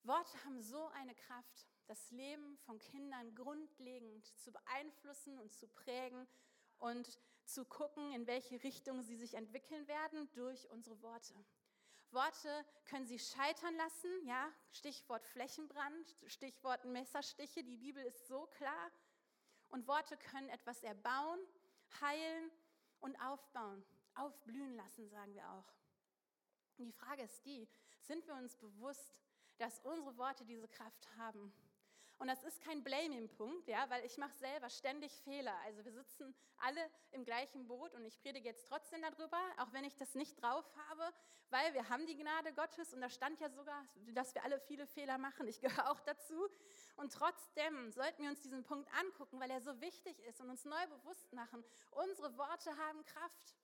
[0.03, 6.27] Worte haben so eine Kraft, das Leben von Kindern grundlegend zu beeinflussen und zu prägen
[6.79, 11.35] und zu gucken, in welche Richtung sie sich entwickeln werden durch unsere Worte.
[12.15, 18.91] Worte können sie scheitern lassen, ja, Stichwort Flächenbrand, Stichwort Messerstiche, die Bibel ist so klar.
[19.69, 21.41] Und Worte können etwas erbauen,
[22.01, 22.51] heilen
[23.01, 25.73] und aufbauen, aufblühen lassen, sagen wir auch.
[26.77, 29.21] Und die Frage ist die, sind wir uns bewusst,
[29.59, 31.53] dass unsere Worte diese Kraft haben?
[32.19, 35.55] Und das ist kein Blaming-Punkt, ja, weil ich mache selber ständig Fehler.
[35.65, 36.81] Also wir sitzen alle
[37.13, 40.65] im gleichen Boot und ich predige jetzt trotzdem darüber, auch wenn ich das nicht drauf
[40.89, 41.13] habe,
[41.51, 44.87] weil wir haben die Gnade Gottes und da stand ja sogar, dass wir alle viele
[44.87, 45.47] Fehler machen.
[45.49, 46.49] Ich gehöre auch dazu.
[46.97, 50.65] Und trotzdem sollten wir uns diesen Punkt angucken, weil er so wichtig ist und uns
[50.65, 53.55] neu bewusst machen, unsere Worte haben Kraft.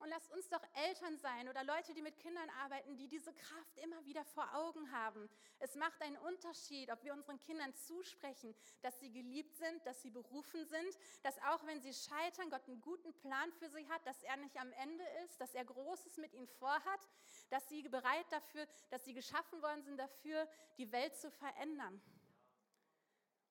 [0.00, 3.76] Und lasst uns doch Eltern sein oder Leute, die mit Kindern arbeiten, die diese Kraft
[3.78, 5.28] immer wieder vor Augen haben.
[5.58, 10.10] Es macht einen Unterschied, ob wir unseren Kindern zusprechen, dass sie geliebt sind, dass sie
[10.10, 14.22] berufen sind, dass auch wenn sie scheitern, Gott einen guten Plan für sie hat, dass
[14.22, 17.08] er nicht am Ende ist, dass er Großes mit ihnen vorhat,
[17.50, 22.00] dass sie bereit dafür, dass sie geschaffen worden sind dafür, die Welt zu verändern.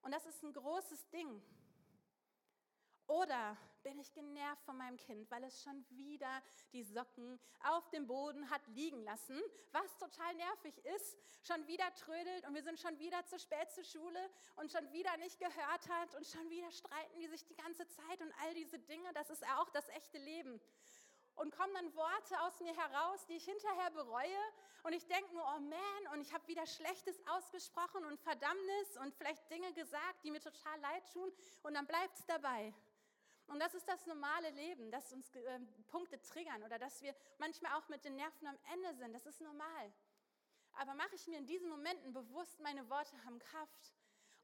[0.02, 1.44] Und das ist ein großes Ding.
[3.08, 8.06] Oder bin ich genervt von meinem Kind, weil es schon wieder die Socken auf dem
[8.06, 13.00] Boden hat liegen lassen, was total nervig ist, schon wieder trödelt und wir sind schon
[13.00, 14.20] wieder zu spät zur Schule
[14.58, 18.22] und schon wieder nicht gehört hat und schon wieder streiten die sich die ganze Zeit
[18.22, 20.60] und all diese Dinge, das ist auch das echte Leben.
[21.36, 24.42] Und kommen dann Worte aus mir heraus, die ich hinterher bereue
[24.84, 29.14] und ich denke nur, oh man, und ich habe wieder Schlechtes ausgesprochen und Verdammnis und
[29.14, 31.32] vielleicht Dinge gesagt, die mir total leid tun
[31.64, 32.74] und dann bleibt es dabei.
[33.48, 37.74] Und das ist das normale Leben, dass uns äh, Punkte triggern oder dass wir manchmal
[37.74, 39.14] auch mit den Nerven am Ende sind.
[39.14, 39.94] Das ist normal.
[40.74, 43.94] Aber mache ich mir in diesen Momenten bewusst, meine Worte haben Kraft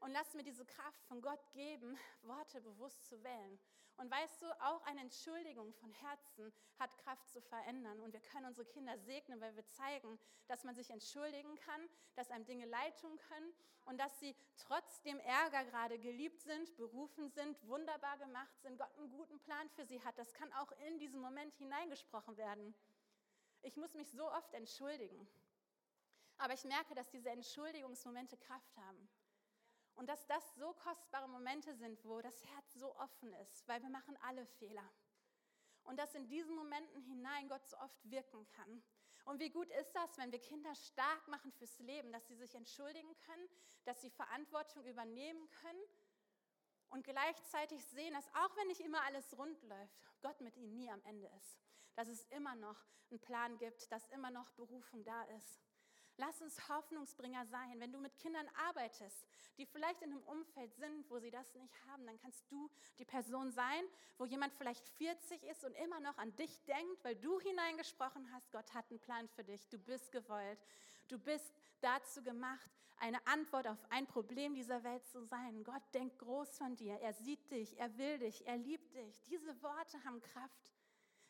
[0.04, 3.58] und lass mir diese Kraft von Gott geben, Worte bewusst zu wählen.
[3.96, 8.00] Und weißt du, auch eine Entschuldigung von Herzen hat Kraft zu verändern.
[8.00, 12.30] Und wir können unsere Kinder segnen, weil wir zeigen, dass man sich entschuldigen kann, dass
[12.30, 13.54] einem Dinge leid tun können
[13.86, 19.08] und dass sie trotzdem Ärger gerade geliebt sind, berufen sind, wunderbar gemacht sind, Gott einen
[19.08, 20.18] guten Plan für sie hat.
[20.18, 22.74] Das kann auch in diesen Moment hineingesprochen werden.
[23.62, 25.26] Ich muss mich so oft entschuldigen.
[26.36, 29.08] Aber ich merke, dass diese Entschuldigungsmomente Kraft haben.
[29.96, 33.90] Und dass das so kostbare Momente sind, wo das Herz so offen ist, weil wir
[33.90, 34.88] machen alle Fehler.
[35.84, 38.82] Und dass in diesen Momenten hinein Gott so oft wirken kann.
[39.24, 42.54] Und wie gut ist das, wenn wir Kinder stark machen fürs Leben, dass sie sich
[42.54, 43.48] entschuldigen können,
[43.84, 45.82] dass sie Verantwortung übernehmen können
[46.90, 50.90] und gleichzeitig sehen, dass auch wenn nicht immer alles rund läuft, Gott mit ihnen nie
[50.90, 51.58] am Ende ist.
[51.94, 55.63] Dass es immer noch einen Plan gibt, dass immer noch Berufung da ist.
[56.16, 57.80] Lass uns Hoffnungsbringer sein.
[57.80, 59.26] Wenn du mit Kindern arbeitest,
[59.58, 63.04] die vielleicht in einem Umfeld sind, wo sie das nicht haben, dann kannst du die
[63.04, 63.84] Person sein,
[64.18, 68.50] wo jemand vielleicht 40 ist und immer noch an dich denkt, weil du hineingesprochen hast,
[68.52, 69.68] Gott hat einen Plan für dich.
[69.68, 70.58] Du bist gewollt.
[71.08, 75.64] Du bist dazu gemacht, eine Antwort auf ein Problem dieser Welt zu sein.
[75.64, 76.98] Gott denkt groß von dir.
[77.00, 79.20] Er sieht dich, er will dich, er liebt dich.
[79.24, 80.73] Diese Worte haben Kraft.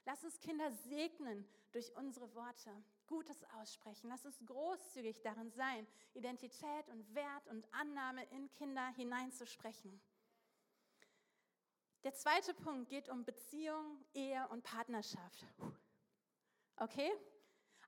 [0.07, 2.71] Lass uns Kinder segnen durch unsere Worte.
[3.07, 4.09] Gutes aussprechen.
[4.09, 10.01] Lass uns großzügig darin sein, Identität und Wert und Annahme in Kinder hineinzusprechen.
[12.03, 15.47] Der zweite Punkt geht um Beziehung, Ehe und Partnerschaft.
[16.77, 17.11] Okay?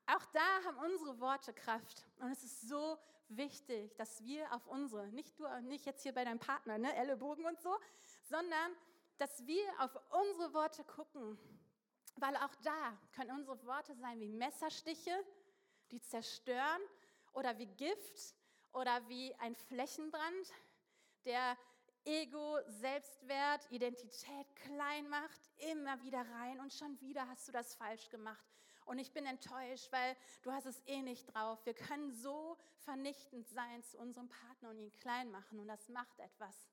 [0.07, 2.07] Auch da haben unsere Worte Kraft.
[2.21, 2.99] Und es ist so
[3.29, 7.45] wichtig, dass wir auf unsere, nicht du, nicht jetzt hier bei deinem Partner, ne, Ellenbogen
[7.45, 7.77] und so,
[8.23, 8.73] sondern
[9.19, 11.39] dass wir auf unsere Worte gucken
[12.17, 15.13] weil auch da können unsere Worte sein wie Messerstiche,
[15.91, 16.83] die zerstören,
[17.37, 18.35] oder wie Gift
[18.73, 20.53] oder wie ein Flächenbrand,
[21.25, 21.57] der
[22.05, 28.09] Ego, Selbstwert, Identität klein macht, immer wieder rein und schon wieder hast du das falsch
[28.09, 28.47] gemacht.
[28.87, 31.59] Und ich bin enttäuscht, weil du hast es eh nicht drauf.
[31.67, 36.19] Wir können so vernichtend sein zu unserem Partner und ihn klein machen und das macht
[36.21, 36.71] etwas.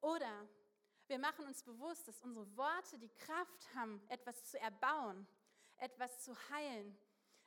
[0.00, 0.48] Oder
[1.06, 5.26] wir machen uns bewusst, dass unsere Worte die Kraft haben, etwas zu erbauen,
[5.78, 6.96] etwas zu heilen,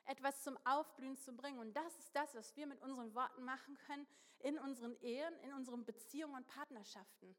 [0.04, 1.58] etwas zum Aufblühen zu bringen.
[1.58, 4.06] Und das ist das, was wir mit unseren Worten machen können
[4.40, 7.34] in unseren Ehen, in unseren Beziehungen und Partnerschaften.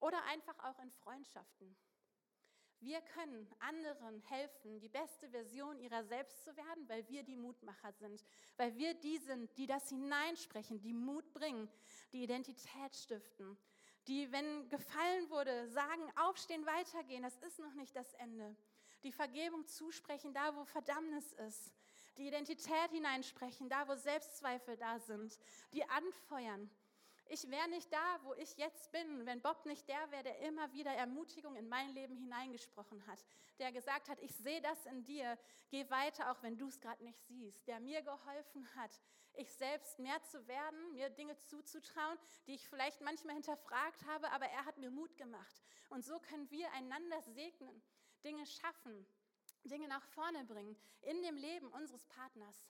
[0.00, 1.74] Oder einfach auch in Freundschaften.
[2.80, 7.92] Wir können anderen helfen, die beste Version ihrer selbst zu werden, weil wir die Mutmacher
[7.92, 8.22] sind,
[8.58, 11.70] weil wir die sind, die das hineinsprechen, die Mut bringen,
[12.12, 13.56] die Identität stiften,
[14.06, 18.54] die, wenn gefallen wurde, sagen, aufstehen, weitergehen, das ist noch nicht das Ende.
[19.02, 21.72] Die Vergebung zusprechen, da wo Verdammnis ist.
[22.16, 25.38] Die Identität hineinsprechen, da wo Selbstzweifel da sind.
[25.72, 26.70] Die anfeuern.
[27.26, 30.72] Ich wäre nicht da, wo ich jetzt bin, wenn Bob nicht der wäre, der immer
[30.72, 33.18] wieder Ermutigung in mein Leben hineingesprochen hat,
[33.58, 35.38] der gesagt hat, ich sehe das in dir,
[35.70, 39.00] geh weiter, auch wenn du es gerade nicht siehst, der mir geholfen hat,
[39.34, 44.46] ich selbst mehr zu werden, mir Dinge zuzutrauen, die ich vielleicht manchmal hinterfragt habe, aber
[44.46, 45.62] er hat mir Mut gemacht.
[45.88, 47.82] Und so können wir einander segnen,
[48.22, 49.06] Dinge schaffen,
[49.64, 52.66] Dinge nach vorne bringen in dem Leben unseres Partners.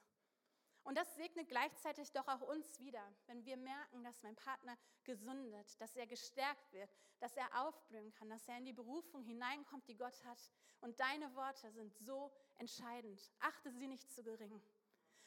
[0.84, 5.80] Und das segnet gleichzeitig doch auch uns wieder, wenn wir merken, dass mein Partner gesundet,
[5.80, 9.96] dass er gestärkt wird, dass er aufblühen kann, dass er in die Berufung hineinkommt, die
[9.96, 10.38] Gott hat.
[10.80, 13.32] Und deine Worte sind so entscheidend.
[13.40, 14.62] Achte sie nicht zu gering.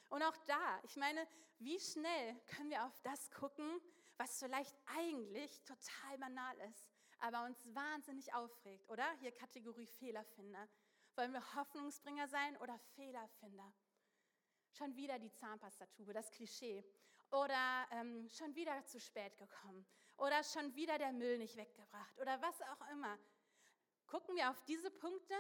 [0.10, 3.82] Und auch da, ich meine, wie schnell können wir auf das gucken,
[4.18, 9.12] was vielleicht eigentlich total banal ist, aber uns wahnsinnig aufregt, oder?
[9.20, 10.68] Hier Kategorie Fehlerfinder.
[11.16, 13.74] Wollen wir Hoffnungsbringer sein oder Fehlerfinder?
[14.72, 16.84] Schon wieder die Zahnpastatube, das Klischee.
[17.32, 19.86] Oder ähm, schon wieder zu spät gekommen.
[20.18, 22.20] Oder schon wieder der Müll nicht weggebracht.
[22.20, 23.18] Oder was auch immer.
[24.08, 25.36] Gucken wir auf diese Punkte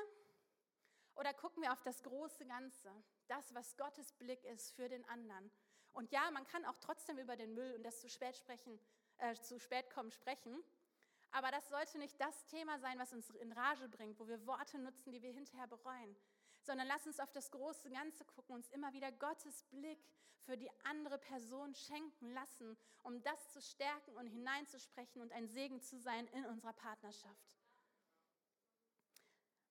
[1.15, 2.91] oder gucken wir auf das große Ganze?
[3.27, 5.51] Das, was Gottes Blick ist für den anderen.
[5.93, 8.79] Und ja, man kann auch trotzdem über den Müll und das zu spät, sprechen,
[9.17, 10.63] äh, zu spät kommen sprechen.
[11.31, 14.77] Aber das sollte nicht das Thema sein, was uns in Rage bringt, wo wir Worte
[14.77, 16.15] nutzen, die wir hinterher bereuen
[16.67, 20.05] sondern lass uns auf das große Ganze gucken, uns immer wieder Gottes Blick
[20.45, 25.81] für die andere Person schenken lassen, um das zu stärken und hineinzusprechen und ein Segen
[25.81, 27.57] zu sein in unserer Partnerschaft.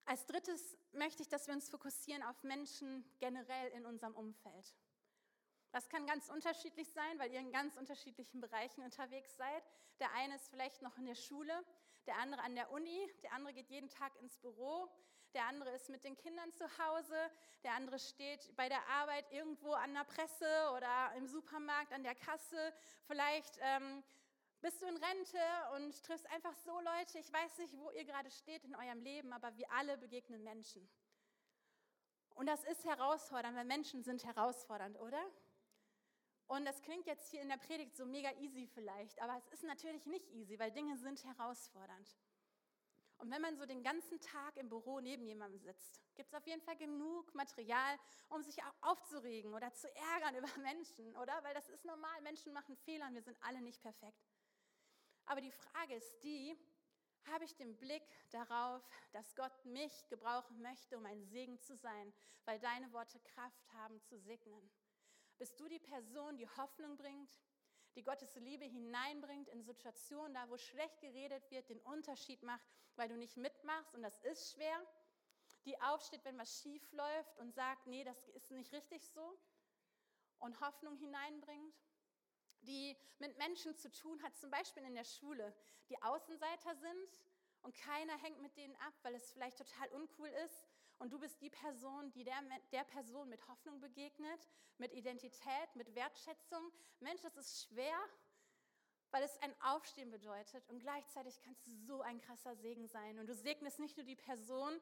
[0.07, 4.75] Als drittes möchte ich, dass wir uns fokussieren auf Menschen generell in unserem Umfeld.
[5.73, 9.63] Das kann ganz unterschiedlich sein, weil ihr in ganz unterschiedlichen Bereichen unterwegs seid.
[10.01, 11.53] Der eine ist vielleicht noch in der Schule,
[12.07, 14.89] der andere an der Uni, der andere geht jeden Tag ins Büro,
[15.37, 17.31] der andere ist mit den Kindern zu Hause,
[17.63, 22.15] der andere steht bei der Arbeit irgendwo an der Presse oder im Supermarkt an der
[22.15, 22.73] Kasse.
[23.07, 24.03] Vielleicht ähm,
[24.63, 25.39] bist du in Rente
[25.75, 27.19] und triffst einfach so Leute.
[27.19, 30.89] Ich weiß nicht, wo ihr gerade steht in eurem Leben, aber wir alle begegnen Menschen.
[32.35, 35.23] Und das ist herausfordernd, weil Menschen sind herausfordernd, oder?
[36.47, 39.65] Und das klingt jetzt hier in der Predigt so mega easy vielleicht, aber es ist
[39.65, 42.17] natürlich nicht easy, weil Dinge sind herausfordernd.
[43.19, 46.47] Und wenn man so den ganzen Tag im Büro neben jemandem sitzt, gibt es auf
[46.47, 47.99] jeden Fall genug Material,
[48.29, 51.43] um sich aufzuregen oder zu ärgern über Menschen, oder?
[51.43, 54.27] Weil das ist normal, Menschen machen Fehler und wir sind alle nicht perfekt.
[55.25, 56.57] Aber die Frage ist die,
[57.33, 62.13] habe ich den Blick darauf, dass Gott mich gebrauchen möchte, um ein Segen zu sein,
[62.45, 64.71] weil deine Worte Kraft haben zu segnen?
[65.39, 67.35] Bist du die Person, die Hoffnung bringt,
[67.97, 72.63] die Gottes Liebe hineinbringt in Situationen, da wo schlecht geredet wird, den Unterschied macht,
[72.95, 74.87] weil du nicht mitmachst und das ist schwer.
[75.65, 79.39] Die aufsteht, wenn was schief läuft und sagt, nee, das ist nicht richtig so
[80.39, 81.75] und Hoffnung hineinbringt.
[82.63, 85.55] Die mit Menschen zu tun hat, zum Beispiel in der Schule,
[85.89, 87.21] die Außenseiter sind
[87.63, 91.41] und keiner hängt mit denen ab, weil es vielleicht total uncool ist und du bist
[91.41, 92.41] die Person, die der,
[92.73, 96.73] der Person mit Hoffnung begegnet, mit Identität, mit Wertschätzung.
[97.01, 97.99] Mensch, das ist schwer,
[99.11, 103.19] weil es ein Aufstehen bedeutet und gleichzeitig kannst du so ein krasser Segen sein.
[103.19, 104.81] Und du segnest nicht nur die Person,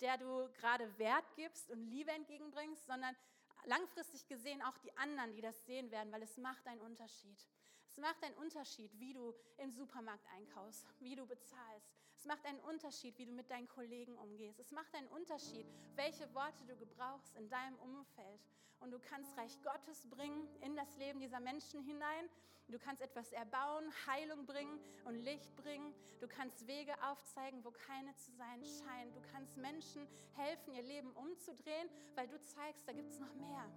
[0.00, 3.16] der du gerade Wert gibst und Liebe entgegenbringst, sondern
[3.64, 7.46] langfristig gesehen auch die anderen, die das sehen werden, weil es macht einen Unterschied.
[7.88, 12.03] Es macht einen Unterschied, wie du im Supermarkt einkaufst, wie du bezahlst.
[12.24, 14.58] Es macht einen Unterschied, wie du mit deinen Kollegen umgehst.
[14.58, 18.40] Es macht einen Unterschied, welche Worte du gebrauchst in deinem Umfeld.
[18.80, 22.30] Und du kannst Reich Gottes bringen in das Leben dieser Menschen hinein.
[22.68, 25.92] Du kannst etwas erbauen, Heilung bringen und Licht bringen.
[26.18, 29.14] Du kannst Wege aufzeigen, wo keine zu sein scheint.
[29.14, 33.70] Du kannst Menschen helfen, ihr Leben umzudrehen, weil du zeigst, da gibt es noch mehr.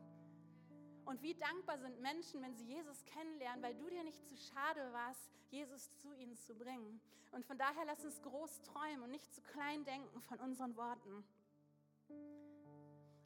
[1.08, 4.91] Und wie dankbar sind Menschen, wenn sie Jesus kennenlernen, weil du dir nicht zu schade
[4.91, 7.00] warst, Jesus zu ihnen zu bringen.
[7.32, 11.24] Und von daher lass uns groß träumen und nicht zu klein denken von unseren Worten.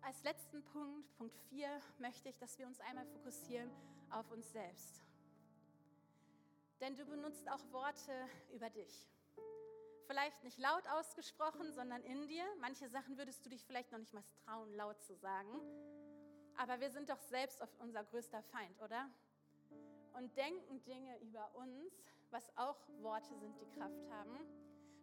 [0.04, 3.72] Als letzten Punkt, Punkt 4, möchte ich, dass wir uns einmal fokussieren
[4.12, 5.02] auf uns selbst.
[6.82, 8.14] Denn du benutzt auch Worte
[8.54, 9.10] über dich.
[10.06, 12.46] Vielleicht nicht laut ausgesprochen, sondern in dir.
[12.60, 15.50] Manche Sachen würdest du dich vielleicht noch nicht mal trauen, laut zu sagen.
[16.58, 19.10] Aber wir sind doch selbst unser größter Feind, oder?
[20.14, 24.38] Und denken Dinge über uns, was auch Worte sind, die Kraft haben,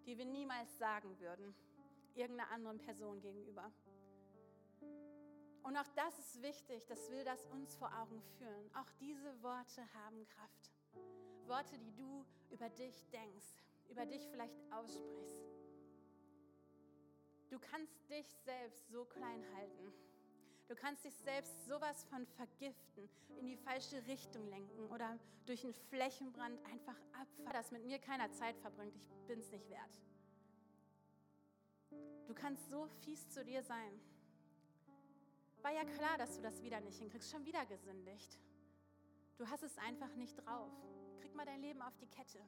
[0.06, 1.54] die wir niemals sagen würden,
[2.14, 3.70] irgendeiner anderen Person gegenüber.
[5.62, 8.70] Und auch das ist wichtig, dass wir das uns vor Augen führen.
[8.74, 10.72] Auch diese Worte haben Kraft.
[11.46, 13.54] Worte, die du über dich denkst,
[13.88, 15.44] über dich vielleicht aussprichst.
[17.50, 19.92] Du kannst dich selbst so klein halten.
[20.68, 23.08] Du kannst dich selbst sowas von vergiften,
[23.40, 28.30] in die falsche Richtung lenken oder durch einen Flächenbrand einfach abfallen, das mit mir keiner
[28.32, 28.94] Zeit verbringt.
[28.94, 30.00] Ich bin es nicht wert.
[32.26, 33.98] Du kannst so fies zu dir sein.
[35.62, 38.38] War ja klar, dass du das wieder nicht hinkriegst, schon wieder gesündigt.
[39.38, 40.70] Du hast es einfach nicht drauf.
[41.20, 42.40] Krieg mal dein Leben auf die Kette.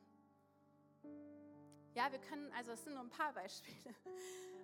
[1.94, 3.94] Ja, wir können, also es sind nur ein paar Beispiele.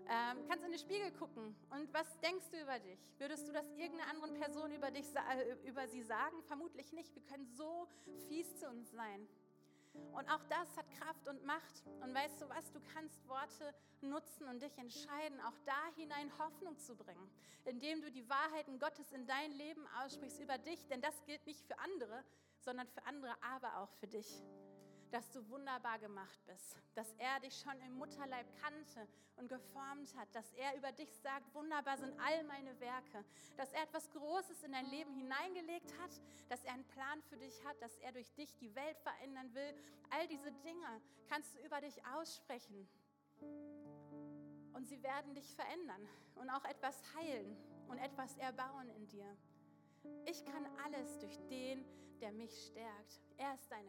[0.09, 2.99] Ähm, kannst in den Spiegel gucken und was denkst du über dich?
[3.19, 6.43] Würdest du das irgendeiner anderen Person über, dich, äh, über sie sagen?
[6.45, 7.13] Vermutlich nicht.
[7.15, 7.89] Wir können so
[8.29, 9.27] fies zu uns sein.
[10.13, 11.83] Und auch das hat Kraft und Macht.
[12.03, 16.79] Und weißt du was, du kannst Worte nutzen und dich entscheiden, auch da hinein Hoffnung
[16.79, 17.31] zu bringen,
[17.65, 21.65] indem du die Wahrheiten Gottes in dein Leben aussprichst über dich, denn das gilt nicht
[21.67, 22.23] für andere,
[22.61, 24.43] sondern für andere, aber auch für dich
[25.11, 30.35] dass du wunderbar gemacht bist, dass er dich schon im Mutterleib kannte und geformt hat,
[30.35, 33.25] dass er über dich sagt, wunderbar sind all meine Werke,
[33.57, 36.11] dass er etwas Großes in dein Leben hineingelegt hat,
[36.49, 39.75] dass er einen Plan für dich hat, dass er durch dich die Welt verändern will.
[40.11, 42.89] All diese Dinge kannst du über dich aussprechen.
[44.73, 47.57] Und sie werden dich verändern und auch etwas heilen
[47.89, 49.37] und etwas erbauen in dir.
[50.27, 51.85] Ich kann alles durch den,
[52.21, 53.21] der mich stärkt.
[53.37, 53.86] Er ist Kraft.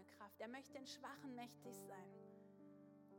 [0.48, 2.10] Er möchte den Schwachen mächtig sein.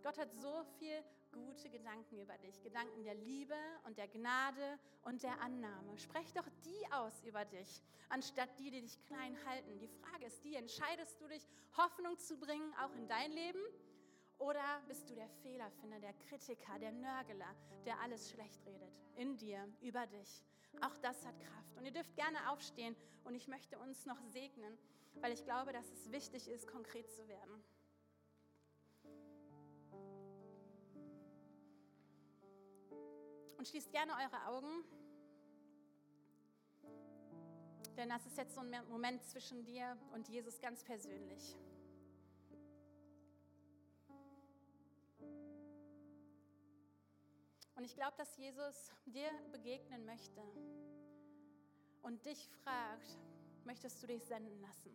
[0.03, 2.63] Gott hat so viel gute Gedanken über dich.
[2.63, 3.55] Gedanken der Liebe
[3.85, 5.99] und der Gnade und der Annahme.
[5.99, 9.79] Sprech doch die aus über dich, anstatt die, die dich klein halten.
[9.79, 13.61] Die Frage ist die, entscheidest du dich, Hoffnung zu bringen, auch in dein Leben?
[14.39, 17.55] Oder bist du der Fehlerfinder, der Kritiker, der Nörgeler,
[17.85, 18.97] der alles schlecht redet?
[19.17, 20.43] In dir, über dich.
[20.81, 21.77] Auch das hat Kraft.
[21.77, 24.79] Und ihr dürft gerne aufstehen und ich möchte uns noch segnen,
[25.15, 27.63] weil ich glaube, dass es wichtig ist, konkret zu werden.
[33.57, 34.85] Und schließt gerne eure Augen,
[37.97, 41.57] denn das ist jetzt so ein Moment zwischen dir und Jesus ganz persönlich.
[47.75, 50.43] Und ich glaube, dass Jesus dir begegnen möchte
[52.03, 53.19] und dich fragt,
[53.69, 54.91] möchtest du dich senden lassen,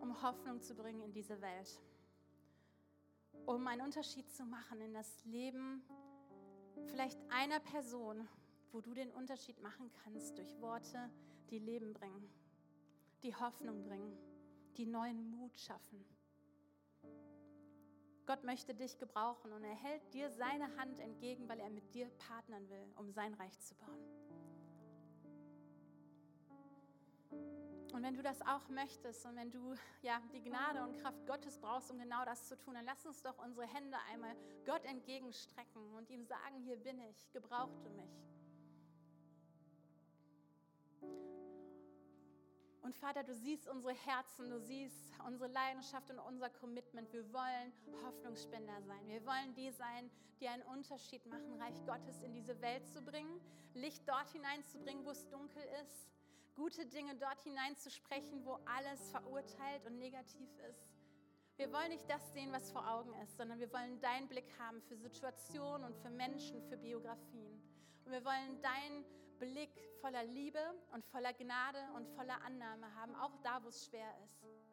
[0.00, 1.78] um Hoffnung zu bringen in diese Welt,
[3.44, 5.82] um einen Unterschied zu machen in das Leben
[6.86, 8.26] vielleicht einer Person,
[8.72, 11.10] wo du den Unterschied machen kannst durch Worte,
[11.50, 12.30] die Leben bringen,
[13.22, 14.16] die Hoffnung bringen,
[14.78, 16.02] die neuen Mut schaffen.
[18.24, 22.08] Gott möchte dich gebrauchen und er hält dir seine Hand entgegen, weil er mit dir
[22.26, 24.23] partnern will, um sein Reich zu bauen.
[27.94, 31.56] Und wenn du das auch möchtest und wenn du ja die Gnade und Kraft Gottes
[31.60, 34.34] brauchst, um genau das zu tun, dann lass uns doch unsere Hände einmal
[34.66, 38.10] Gott entgegenstrecken und ihm sagen, hier bin ich, gebrauch du mich.
[42.82, 47.12] Und Vater, du siehst unsere Herzen, du siehst unsere Leidenschaft und unser Commitment.
[47.12, 47.72] Wir wollen
[48.04, 49.06] Hoffnungsspender sein.
[49.06, 53.40] Wir wollen die sein, die einen Unterschied machen, Reich Gottes in diese Welt zu bringen,
[53.72, 56.13] Licht dort hineinzubringen, wo es dunkel ist,
[56.54, 60.88] gute Dinge dort hineinzusprechen, wo alles verurteilt und negativ ist.
[61.56, 64.82] Wir wollen nicht das sehen, was vor Augen ist, sondern wir wollen deinen Blick haben
[64.82, 67.62] für Situationen und für Menschen, für Biografien.
[68.04, 69.04] Und wir wollen deinen
[69.38, 70.58] Blick voller Liebe
[70.92, 74.63] und voller Gnade und voller Annahme haben, auch da, wo es schwer ist.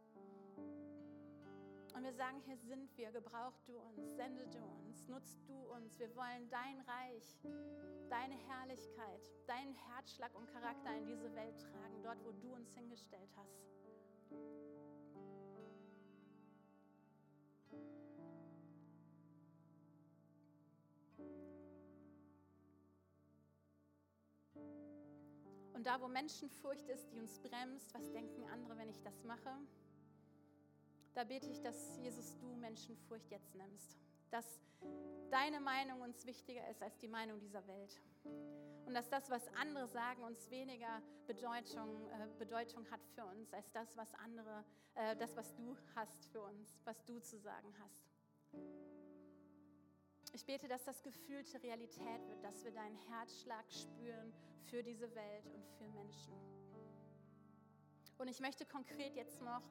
[1.93, 5.99] Und wir sagen, hier sind wir, gebrauch du uns, sende du uns, nutzt du uns.
[5.99, 7.37] Wir wollen dein Reich,
[8.09, 13.29] deine Herrlichkeit, deinen Herzschlag und Charakter in diese Welt tragen, dort, wo du uns hingestellt
[13.35, 13.71] hast.
[25.81, 29.57] Und da, wo Menschenfurcht ist, die uns bremst, was denken andere, wenn ich das mache?
[31.13, 33.97] Da bete ich, dass Jesus du Menschenfurcht jetzt nimmst.
[34.29, 34.45] Dass
[35.29, 38.01] deine Meinung uns wichtiger ist als die Meinung dieser Welt.
[38.85, 43.71] Und dass das, was andere sagen, uns weniger Bedeutung, äh, Bedeutung hat für uns, als
[43.71, 48.11] das, was andere, äh, das, was du hast für uns, was du zu sagen hast.
[50.33, 54.33] Ich bete, dass das gefühlte Realität wird, dass wir deinen Herzschlag spüren
[54.63, 56.33] für diese Welt und für Menschen.
[58.17, 59.63] Und ich möchte konkret jetzt noch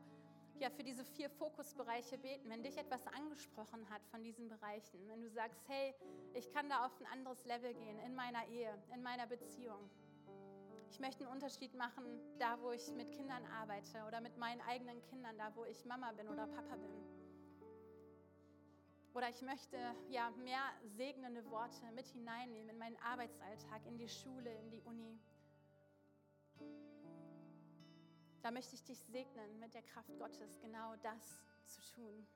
[0.59, 2.49] ja, für diese vier Fokusbereiche beten.
[2.51, 5.95] Wenn dich etwas angesprochen hat von diesen Bereichen, wenn du sagst, hey,
[6.35, 9.91] ich kann da auf ein anderes Level gehen in meiner Ehe, in meiner Beziehung.
[10.91, 12.05] Ich möchte einen Unterschied machen,
[12.39, 16.13] da wo ich mit Kindern arbeite oder mit meinen eigenen Kindern, da wo ich Mama
[16.13, 16.91] bin oder Papa bin.
[19.15, 19.77] Oder ich möchte
[20.09, 20.63] ja mehr
[20.97, 25.19] segnende Worte mit hineinnehmen in meinen Arbeitsalltag, in die Schule, in die Uni.
[28.43, 32.27] Da möchte ich dich segnen mit der Kraft Gottes, genau das zu tun.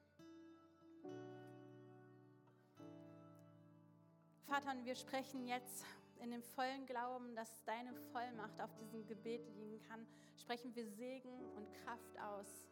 [4.47, 5.85] Vater, und wir sprechen jetzt
[6.21, 11.51] in dem vollen Glauben, dass deine Vollmacht auf diesem Gebet liegen kann, sprechen wir Segen
[11.57, 12.67] und Kraft aus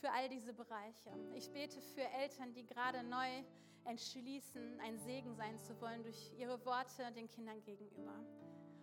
[0.00, 1.10] für all diese Bereiche.
[1.34, 3.42] Ich bete für Eltern, die gerade neu
[3.84, 8.14] entschließen, ein Segen sein zu wollen durch ihre Worte den Kindern gegenüber.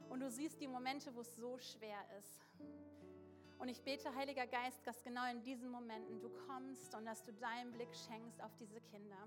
[0.09, 2.41] Und du siehst die Momente, wo es so schwer ist.
[3.59, 7.31] Und ich bete, Heiliger Geist, dass genau in diesen Momenten du kommst und dass du
[7.33, 9.17] deinen Blick schenkst auf diese Kinder.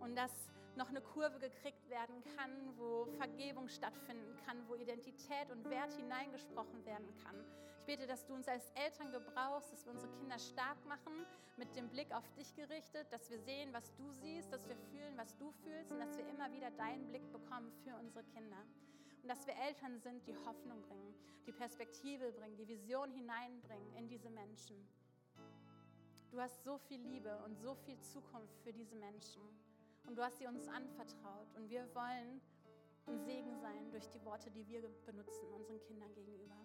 [0.00, 0.32] Und dass
[0.76, 6.84] noch eine Kurve gekriegt werden kann, wo Vergebung stattfinden kann, wo Identität und Wert hineingesprochen
[6.84, 7.36] werden kann.
[7.80, 11.24] Ich bete, dass du uns als Eltern gebrauchst, dass wir unsere Kinder stark machen,
[11.56, 15.16] mit dem Blick auf dich gerichtet, dass wir sehen, was du siehst, dass wir fühlen,
[15.16, 18.58] was du fühlst und dass wir immer wieder deinen Blick bekommen für unsere Kinder.
[19.26, 21.12] Und dass wir Eltern sind, die Hoffnung bringen,
[21.48, 24.76] die Perspektive bringen, die Vision hineinbringen in diese Menschen.
[26.30, 29.42] Du hast so viel Liebe und so viel Zukunft für diese Menschen.
[30.06, 31.52] Und du hast sie uns anvertraut.
[31.56, 32.40] Und wir wollen
[33.08, 36.64] ein Segen sein durch die Worte, die wir benutzen unseren Kindern gegenüber.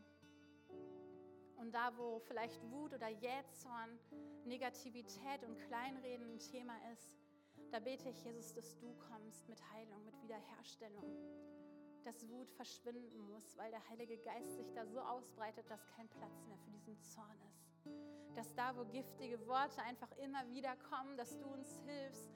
[1.56, 3.98] Und da, wo vielleicht Wut oder Jähzorn,
[4.46, 7.18] Negativität und Kleinreden ein Thema ist,
[7.72, 11.51] da bete ich, Jesus, dass du kommst mit Heilung, mit Wiederherstellung.
[12.04, 16.44] Dass Wut verschwinden muss, weil der Heilige Geist sich da so ausbreitet, dass kein Platz
[16.48, 18.36] mehr für diesen Zorn ist.
[18.36, 22.32] Dass da, wo giftige Worte einfach immer wieder kommen, dass du uns hilfst,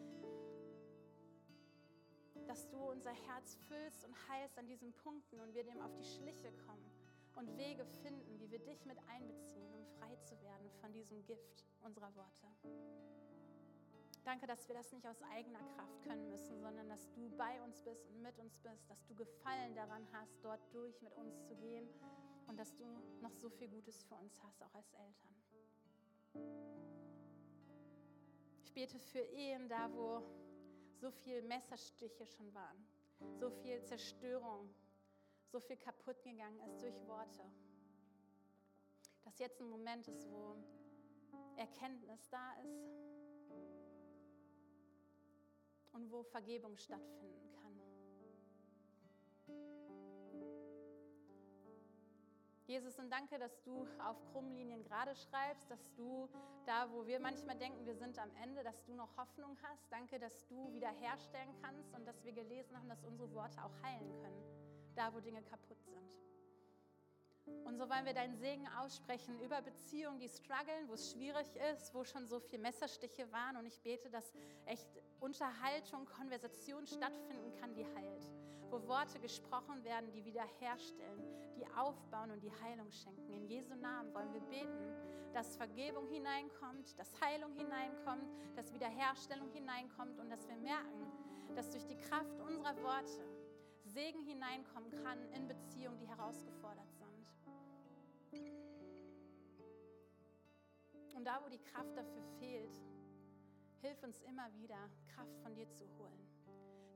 [2.48, 6.04] dass du unser Herz füllst und heilst an diesen Punkten und wir dem auf die
[6.04, 6.92] Schliche kommen
[7.36, 11.66] und Wege finden, wie wir dich mit einbeziehen, um frei zu werden von diesem Gift
[11.82, 12.48] unserer Worte.
[14.26, 17.84] Danke, dass wir das nicht aus eigener Kraft können müssen, sondern dass du bei uns
[17.84, 21.56] bist und mit uns bist, dass du Gefallen daran hast, dort durch mit uns zu
[21.56, 21.88] gehen
[22.48, 22.84] und dass du
[23.22, 25.36] noch so viel Gutes für uns hast, auch als Eltern.
[28.64, 30.24] Ich bete für Ehen da, wo
[30.96, 32.84] so viel Messerstiche schon waren,
[33.40, 34.74] so viel Zerstörung,
[35.52, 37.44] so viel kaputt gegangen ist durch Worte.
[39.24, 40.58] Dass jetzt ein Moment ist, wo
[41.58, 43.15] Erkenntnis da ist
[45.96, 47.80] und wo Vergebung stattfinden kann.
[52.68, 56.28] Jesus, und danke, dass du auf Krummlinien gerade schreibst, dass du
[56.66, 59.92] da, wo wir manchmal denken, wir sind am Ende, dass du noch Hoffnung hast.
[59.92, 64.12] Danke, dass du wiederherstellen kannst und dass wir gelesen haben, dass unsere Worte auch heilen
[64.22, 64.44] können,
[64.96, 66.35] da, wo Dinge kaputt sind.
[67.66, 71.94] Und so wollen wir deinen Segen aussprechen über Beziehungen, die strugglen, wo es schwierig ist,
[71.94, 73.58] wo schon so viele Messerstiche waren.
[73.58, 74.34] Und ich bete, dass
[74.66, 74.88] echt
[75.20, 78.30] Unterhaltung, Konversation stattfinden kann, die heilt.
[78.70, 81.24] Wo Worte gesprochen werden, die wiederherstellen,
[81.56, 83.32] die aufbauen und die Heilung schenken.
[83.32, 84.96] In Jesu Namen wollen wir beten,
[85.34, 91.12] dass Vergebung hineinkommt, dass Heilung hineinkommt, dass Wiederherstellung hineinkommt und dass wir merken,
[91.56, 93.24] dass durch die Kraft unserer Worte
[93.84, 96.65] Segen hineinkommen kann in Beziehungen, die herausgefordert
[101.16, 102.76] Und da, wo die Kraft dafür fehlt,
[103.82, 104.78] hilf uns immer wieder,
[105.16, 106.28] Kraft von dir zu holen.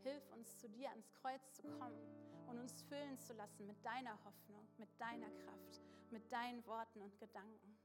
[0.03, 1.97] Hilf uns, zu dir ans Kreuz zu kommen
[2.47, 7.17] und uns füllen zu lassen mit deiner Hoffnung, mit deiner Kraft, mit deinen Worten und
[7.17, 7.77] Gedanken.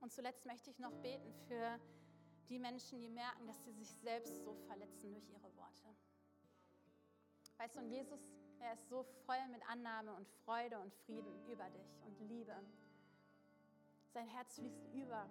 [0.00, 1.78] Und zuletzt möchte ich noch beten für
[2.48, 5.94] die Menschen, die merken, dass sie sich selbst so verletzen durch ihre Worte.
[7.58, 11.68] Weißt du, und Jesus, er ist so voll mit Annahme und Freude und Frieden über
[11.70, 12.54] dich und Liebe.
[14.12, 15.28] Sein Herz fließt über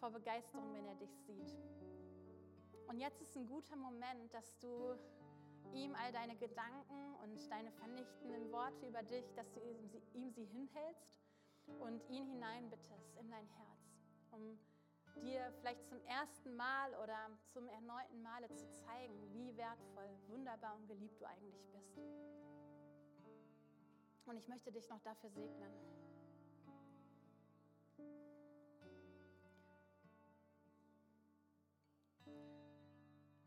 [0.00, 1.56] vor Begeisterung, wenn er dich sieht.
[2.88, 4.96] Und jetzt ist ein guter Moment, dass du
[5.72, 10.30] ihm all deine Gedanken und deine vernichtenden Worte über dich, dass du ihm sie, ihm
[10.30, 11.18] sie hinhältst
[11.80, 13.96] und ihn hineinbittest in dein Herz,
[14.30, 14.58] um
[15.22, 20.86] dir vielleicht zum ersten Mal oder zum erneuten Male zu zeigen, wie wertvoll, wunderbar und
[20.86, 21.98] geliebt du eigentlich bist.
[24.26, 25.72] Und ich möchte dich noch dafür segnen.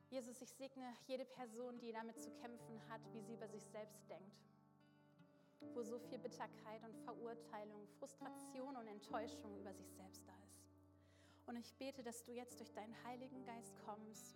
[0.10, 4.10] Jesus, ich segne jede Person, die damit zu kämpfen hat, wie sie über sich selbst
[4.10, 4.36] denkt,
[5.74, 10.47] wo so viel Bitterkeit und Verurteilung, Frustration und Enttäuschung über sich selbst da ist.
[11.48, 14.36] Und ich bete, dass du jetzt durch deinen Heiligen Geist kommst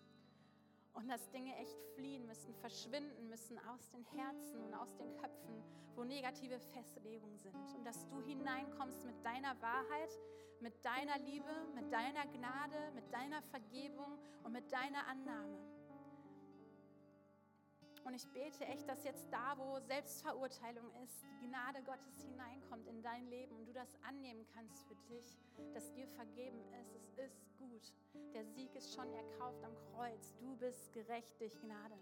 [0.93, 5.63] und dass Dinge echt fliehen müssen, verschwinden müssen aus den Herzen und aus den Köpfen,
[5.95, 7.55] wo negative Festlegungen sind.
[7.75, 10.17] Und dass du hineinkommst mit deiner Wahrheit,
[10.61, 15.70] mit deiner Liebe, mit deiner Gnade, mit deiner Vergebung und mit deiner Annahme.
[18.03, 23.01] Und ich bete echt, dass jetzt da, wo Selbstverurteilung ist, die Gnade Gottes hineinkommt in
[23.01, 25.37] dein Leben und du das annehmen kannst für dich,
[25.73, 26.95] dass dir vergeben ist.
[26.95, 27.93] Es ist gut.
[28.33, 30.33] Der Sieg ist schon erkauft am Kreuz.
[30.39, 31.95] Du bist gerecht durch Gnade.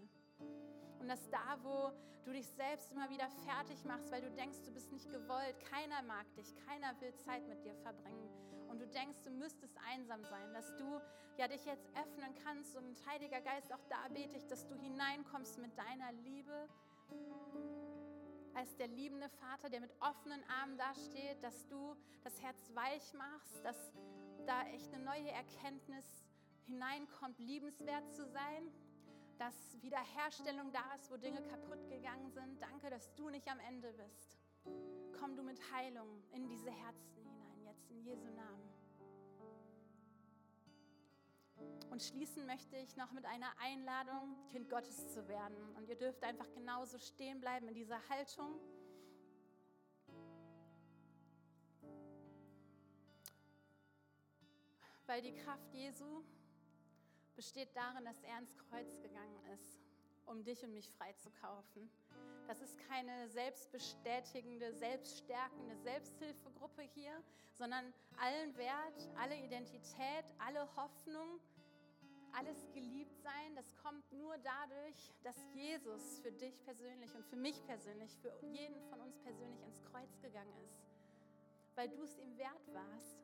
[0.98, 1.92] Und dass da, wo
[2.24, 6.02] du dich selbst immer wieder fertig machst, weil du denkst, du bist nicht gewollt, keiner
[6.02, 8.49] mag dich, keiner will Zeit mit dir verbringen.
[8.70, 11.00] Und du denkst, du müsstest einsam sein, dass du
[11.36, 12.76] ja dich jetzt öffnen kannst.
[12.76, 16.68] Und Heiliger Geist, auch da bete ich, dass du hineinkommst mit deiner Liebe
[18.54, 23.64] als der liebende Vater, der mit offenen Armen dasteht, dass du das Herz weich machst,
[23.64, 23.92] dass
[24.46, 26.04] da echt eine neue Erkenntnis
[26.66, 28.70] hineinkommt, liebenswert zu sein,
[29.38, 32.60] dass Wiederherstellung da ist, wo Dinge kaputt gegangen sind.
[32.60, 34.38] Danke, dass du nicht am Ende bist.
[35.18, 37.39] Komm du mit Heilung in diese Herzen hinein,
[37.80, 38.68] jetzt in Jesu Namen.
[41.90, 45.56] Und schließen möchte ich noch mit einer Einladung, Kind Gottes zu werden.
[45.76, 48.60] Und ihr dürft einfach genauso stehen bleiben in dieser Haltung.
[55.06, 56.22] Weil die Kraft Jesu
[57.34, 59.80] besteht darin, dass er ins Kreuz gegangen ist,
[60.26, 61.90] um dich und mich freizukaufen.
[62.46, 67.22] Das ist keine selbstbestätigende, selbststärkende Selbsthilfegruppe hier,
[67.54, 71.38] sondern allen Wert, alle Identität, alle Hoffnung,
[72.32, 78.16] alles Geliebtsein, das kommt nur dadurch, dass Jesus für dich persönlich und für mich persönlich,
[78.18, 80.80] für jeden von uns persönlich ins Kreuz gegangen ist,
[81.74, 83.18] weil du es ihm wert warst.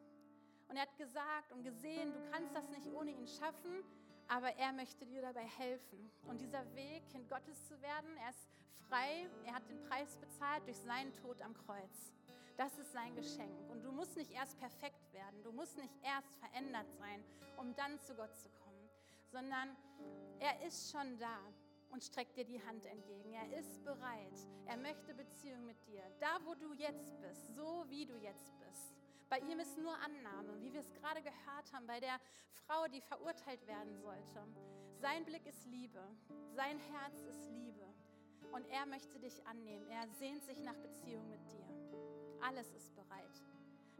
[0.68, 3.84] Und er hat gesagt und gesehen, du kannst das nicht ohne ihn schaffen,
[4.28, 6.10] aber er möchte dir dabei helfen.
[6.26, 8.48] Und dieser Weg, Kind Gottes zu werden, er ist
[8.88, 12.12] frei, er hat den Preis bezahlt durch seinen Tod am Kreuz.
[12.56, 13.52] Das ist sein Geschenk.
[13.70, 17.22] Und du musst nicht erst perfekt werden, du musst nicht erst verändert sein,
[17.58, 18.88] um dann zu Gott zu kommen,
[19.30, 19.76] sondern
[20.40, 21.38] er ist schon da
[21.90, 23.32] und streckt dir die Hand entgegen.
[23.32, 24.38] Er ist bereit.
[24.66, 26.02] Er möchte Beziehung mit dir.
[26.20, 28.65] Da, wo du jetzt bist, so wie du jetzt bist.
[29.28, 32.20] Bei ihm ist nur Annahme, wie wir es gerade gehört haben, bei der
[32.66, 34.46] Frau, die verurteilt werden sollte.
[35.00, 36.00] Sein Blick ist Liebe,
[36.54, 37.86] sein Herz ist Liebe.
[38.52, 39.86] Und er möchte dich annehmen.
[39.90, 41.66] Er sehnt sich nach Beziehung mit dir.
[42.40, 43.42] Alles ist bereit.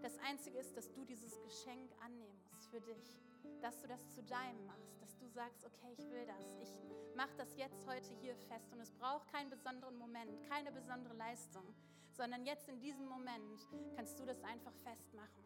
[0.01, 3.19] Das Einzige ist, dass du dieses Geschenk annehmen musst für dich.
[3.61, 5.03] Dass du das zu deinem machst.
[5.03, 6.57] Dass du sagst, okay, ich will das.
[6.63, 8.73] Ich mache das jetzt heute hier fest.
[8.73, 11.75] Und es braucht keinen besonderen Moment, keine besondere Leistung
[12.17, 15.45] sondern jetzt in diesem Moment kannst du das einfach festmachen.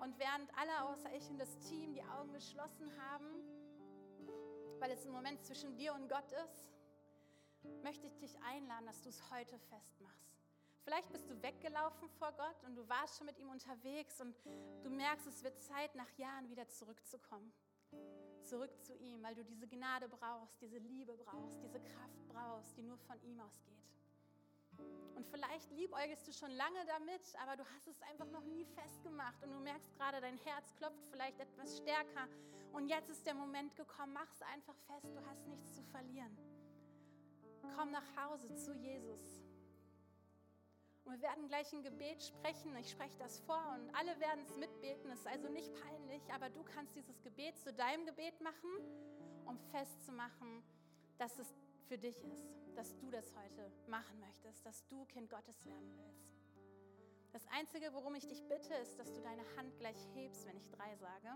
[0.00, 3.26] Und während alle außer ich und das Team die Augen geschlossen haben,
[4.78, 6.72] weil es ein Moment zwischen dir und Gott ist,
[7.82, 10.38] möchte ich dich einladen, dass du es heute festmachst.
[10.84, 14.34] Vielleicht bist du weggelaufen vor Gott und du warst schon mit ihm unterwegs und
[14.82, 17.52] du merkst, es wird Zeit, nach Jahren wieder zurückzukommen.
[18.42, 22.82] Zurück zu ihm, weil du diese Gnade brauchst, diese Liebe brauchst, diese Kraft brauchst, die
[22.82, 23.79] nur von ihm ausgeht.
[25.16, 29.42] Und vielleicht liebäugelst du schon lange damit, aber du hast es einfach noch nie festgemacht
[29.42, 32.26] und du merkst gerade, dein Herz klopft vielleicht etwas stärker.
[32.72, 36.36] Und jetzt ist der Moment gekommen, mach es einfach fest, du hast nichts zu verlieren.
[37.76, 39.20] Komm nach Hause zu Jesus.
[41.04, 42.76] Und wir werden gleich ein Gebet sprechen.
[42.76, 45.10] Ich spreche das vor und alle werden es mitbeten.
[45.10, 48.70] Es ist also nicht peinlich, aber du kannst dieses Gebet zu deinem Gebet machen,
[49.44, 50.62] um festzumachen,
[51.18, 51.52] dass es
[51.90, 56.30] für dich ist dass du das heute machen möchtest, dass du Kind Gottes werden willst.
[57.32, 60.70] Das Einzige, worum ich dich bitte, ist, dass du deine Hand gleich hebst, wenn ich
[60.70, 61.28] drei sage,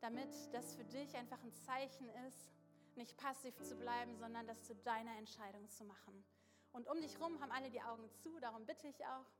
[0.00, 2.52] damit das für dich einfach ein Zeichen ist,
[2.96, 6.24] nicht passiv zu bleiben, sondern das zu deiner Entscheidung zu machen.
[6.72, 9.30] Und um dich rum haben alle die Augen zu, darum bitte ich auch,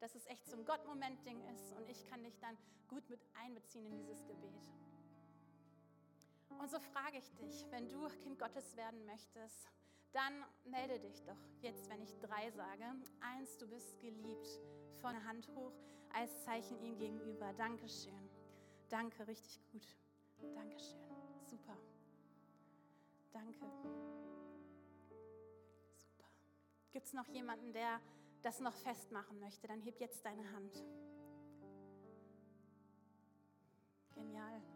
[0.00, 2.56] dass es echt so ein Gott-Moment-Ding ist und ich kann dich dann
[2.88, 4.68] gut mit einbeziehen in dieses Gebet.
[6.58, 9.68] Und so frage ich dich, wenn du Kind Gottes werden möchtest,
[10.12, 12.84] dann melde dich doch jetzt, wenn ich drei sage.
[13.20, 14.48] Eins, du bist geliebt.
[15.00, 15.72] Von Hand hoch
[16.12, 17.52] als Zeichen ihm gegenüber.
[17.54, 18.28] Dankeschön.
[18.88, 19.86] Danke, richtig gut.
[20.54, 20.98] Dankeschön.
[21.44, 21.76] Super.
[23.32, 23.66] Danke.
[25.94, 26.28] Super.
[26.90, 28.00] Gibt es noch jemanden, der
[28.42, 29.68] das noch festmachen möchte?
[29.68, 30.84] Dann heb jetzt deine Hand.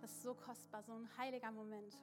[0.04, 1.98] Das ist so kostbar, so ein heiliger Moment.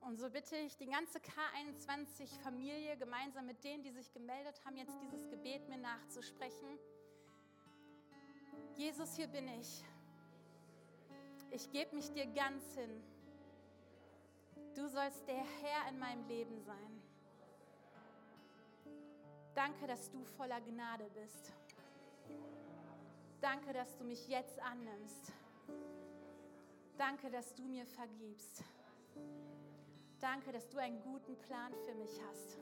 [0.00, 4.94] Und so bitte ich die ganze K21-Familie gemeinsam mit denen, die sich gemeldet haben, jetzt
[5.02, 6.78] dieses Gebet mir nachzusprechen.
[8.76, 9.82] Jesus, hier bin ich.
[11.50, 13.02] Ich gebe mich dir ganz hin.
[14.76, 17.02] Du sollst der Herr in meinem Leben sein.
[19.56, 21.52] Danke, dass du voller Gnade bist.
[23.40, 25.32] Danke, dass du mich jetzt annimmst.
[26.98, 28.62] Danke, dass du mir vergibst.
[30.20, 32.58] Danke, dass du einen guten Plan für mich hast.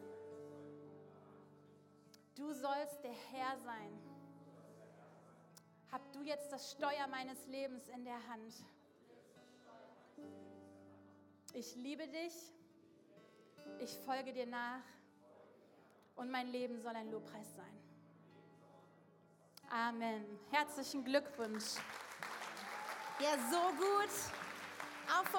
[2.36, 3.98] Du sollst der Herr sein.
[5.90, 8.54] Hab du jetzt das Steuer meines Lebens in der Hand.
[11.54, 12.52] Ich liebe dich.
[13.80, 14.84] Ich folge dir nach.
[16.14, 17.77] Und mein Leben soll ein Lobpreis sein.
[19.70, 20.24] Amen.
[20.50, 21.74] Herzlichen Glückwunsch.
[23.20, 24.10] Ja, so gut.
[25.08, 25.34] Auch